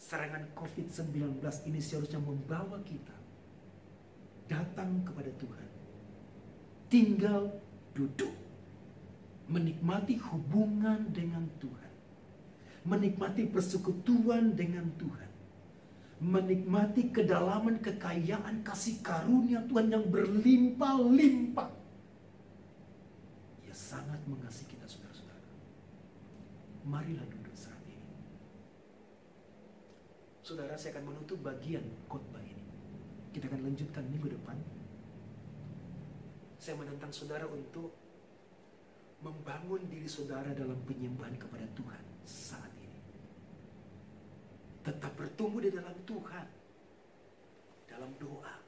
[0.00, 3.27] Serangan COVID-19 ini seharusnya membawa kita
[4.78, 5.68] datang kepada Tuhan.
[6.86, 7.42] Tinggal
[7.98, 8.30] duduk.
[9.50, 11.92] Menikmati hubungan dengan Tuhan.
[12.86, 15.26] Menikmati persekutuan dengan Tuhan.
[16.22, 21.70] Menikmati kedalaman kekayaan kasih karunia Tuhan yang berlimpah-limpah.
[23.66, 25.50] Ia sangat mengasihi kita saudara-saudara.
[26.86, 28.14] Marilah duduk saat ini.
[30.46, 32.67] Saudara saya akan menutup bagian khotbah ini.
[33.38, 34.58] Kita akan lanjutkan minggu depan.
[36.58, 37.94] Saya menentang saudara untuk
[39.22, 42.98] membangun diri saudara dalam penyembahan kepada Tuhan saat ini.
[44.82, 46.46] Tetap bertumbuh di dalam Tuhan.
[47.86, 48.58] Dalam doa.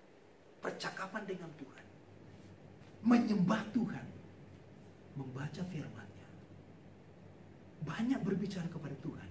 [0.63, 1.87] Percakapan dengan Tuhan.
[3.03, 4.07] Menyembah Tuhan.
[5.19, 6.29] Membaca firman-Nya.
[7.83, 9.31] Banyak berbicara kepada Tuhan.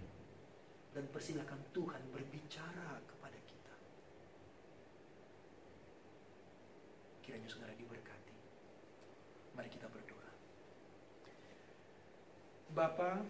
[0.91, 3.19] Dan persilakan Tuhan berbicara kepada
[7.29, 8.33] Kiranya saudara diberkati.
[9.53, 10.33] Mari kita berdoa.
[12.73, 13.21] Bapa,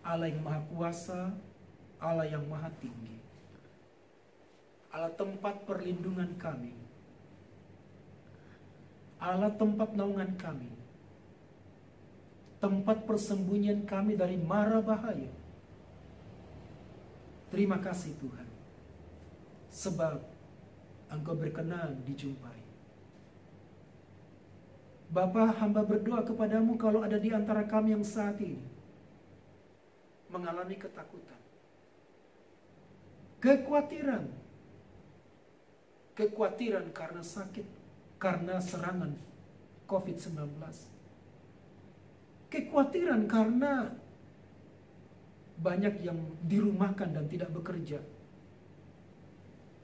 [0.00, 1.36] Allah yang Maha Kuasa,
[2.00, 3.20] Allah yang Maha Tinggi.
[4.88, 6.72] Allah tempat perlindungan kami.
[9.20, 10.72] Allah tempat naungan kami.
[12.56, 15.28] Tempat persembunyian kami dari mara bahaya.
[17.52, 18.48] Terima kasih Tuhan.
[19.68, 20.24] Sebab
[21.12, 22.63] Engkau berkenan dijumpai.
[25.14, 28.58] Bapa hamba berdoa kepadamu kalau ada di antara kami yang saat ini
[30.26, 31.38] mengalami ketakutan,
[33.38, 34.26] kekhawatiran,
[36.18, 37.62] kekhawatiran karena sakit,
[38.18, 39.14] karena serangan
[39.86, 40.34] COVID-19,
[42.50, 43.94] kekhawatiran karena
[45.62, 48.02] banyak yang dirumahkan dan tidak bekerja,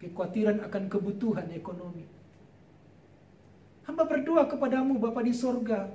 [0.03, 2.19] kekhawatiran akan kebutuhan ekonomi.
[3.91, 5.91] Hamba berdoa kepadamu Bapa di sorga,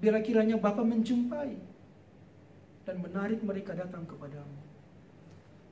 [0.00, 1.52] bila kiranya Bapa menjumpai
[2.88, 4.56] dan menarik mereka datang kepadamu.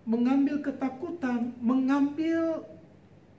[0.04, 2.68] Mengambil ketakutan, mengambil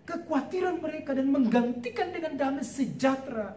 [0.09, 3.53] kekhawatiran mereka dan menggantikan dengan damai sejahtera,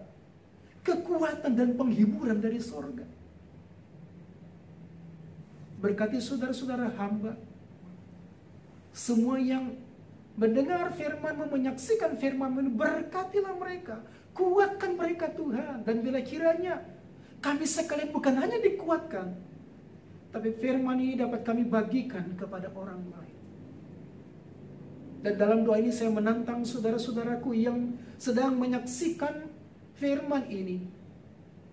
[0.85, 3.09] kekuatan dan penghiburan dari sorga.
[5.81, 7.41] Berkati saudara-saudara hamba,
[8.93, 9.73] semua yang
[10.35, 14.03] mendengar firman menyaksikan firman berkatilah mereka,
[14.35, 15.87] kuatkan mereka Tuhan.
[15.87, 16.82] Dan bila kiranya
[17.39, 19.35] kami sekalian bukan hanya dikuatkan,
[20.35, 23.39] tapi firman ini dapat kami bagikan kepada orang lain.
[25.24, 29.49] Dan dalam doa ini saya menantang saudara-saudaraku yang sedang menyaksikan
[29.97, 30.85] firman ini.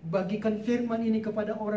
[0.02, 1.70] Bagikan firman ini kepada orang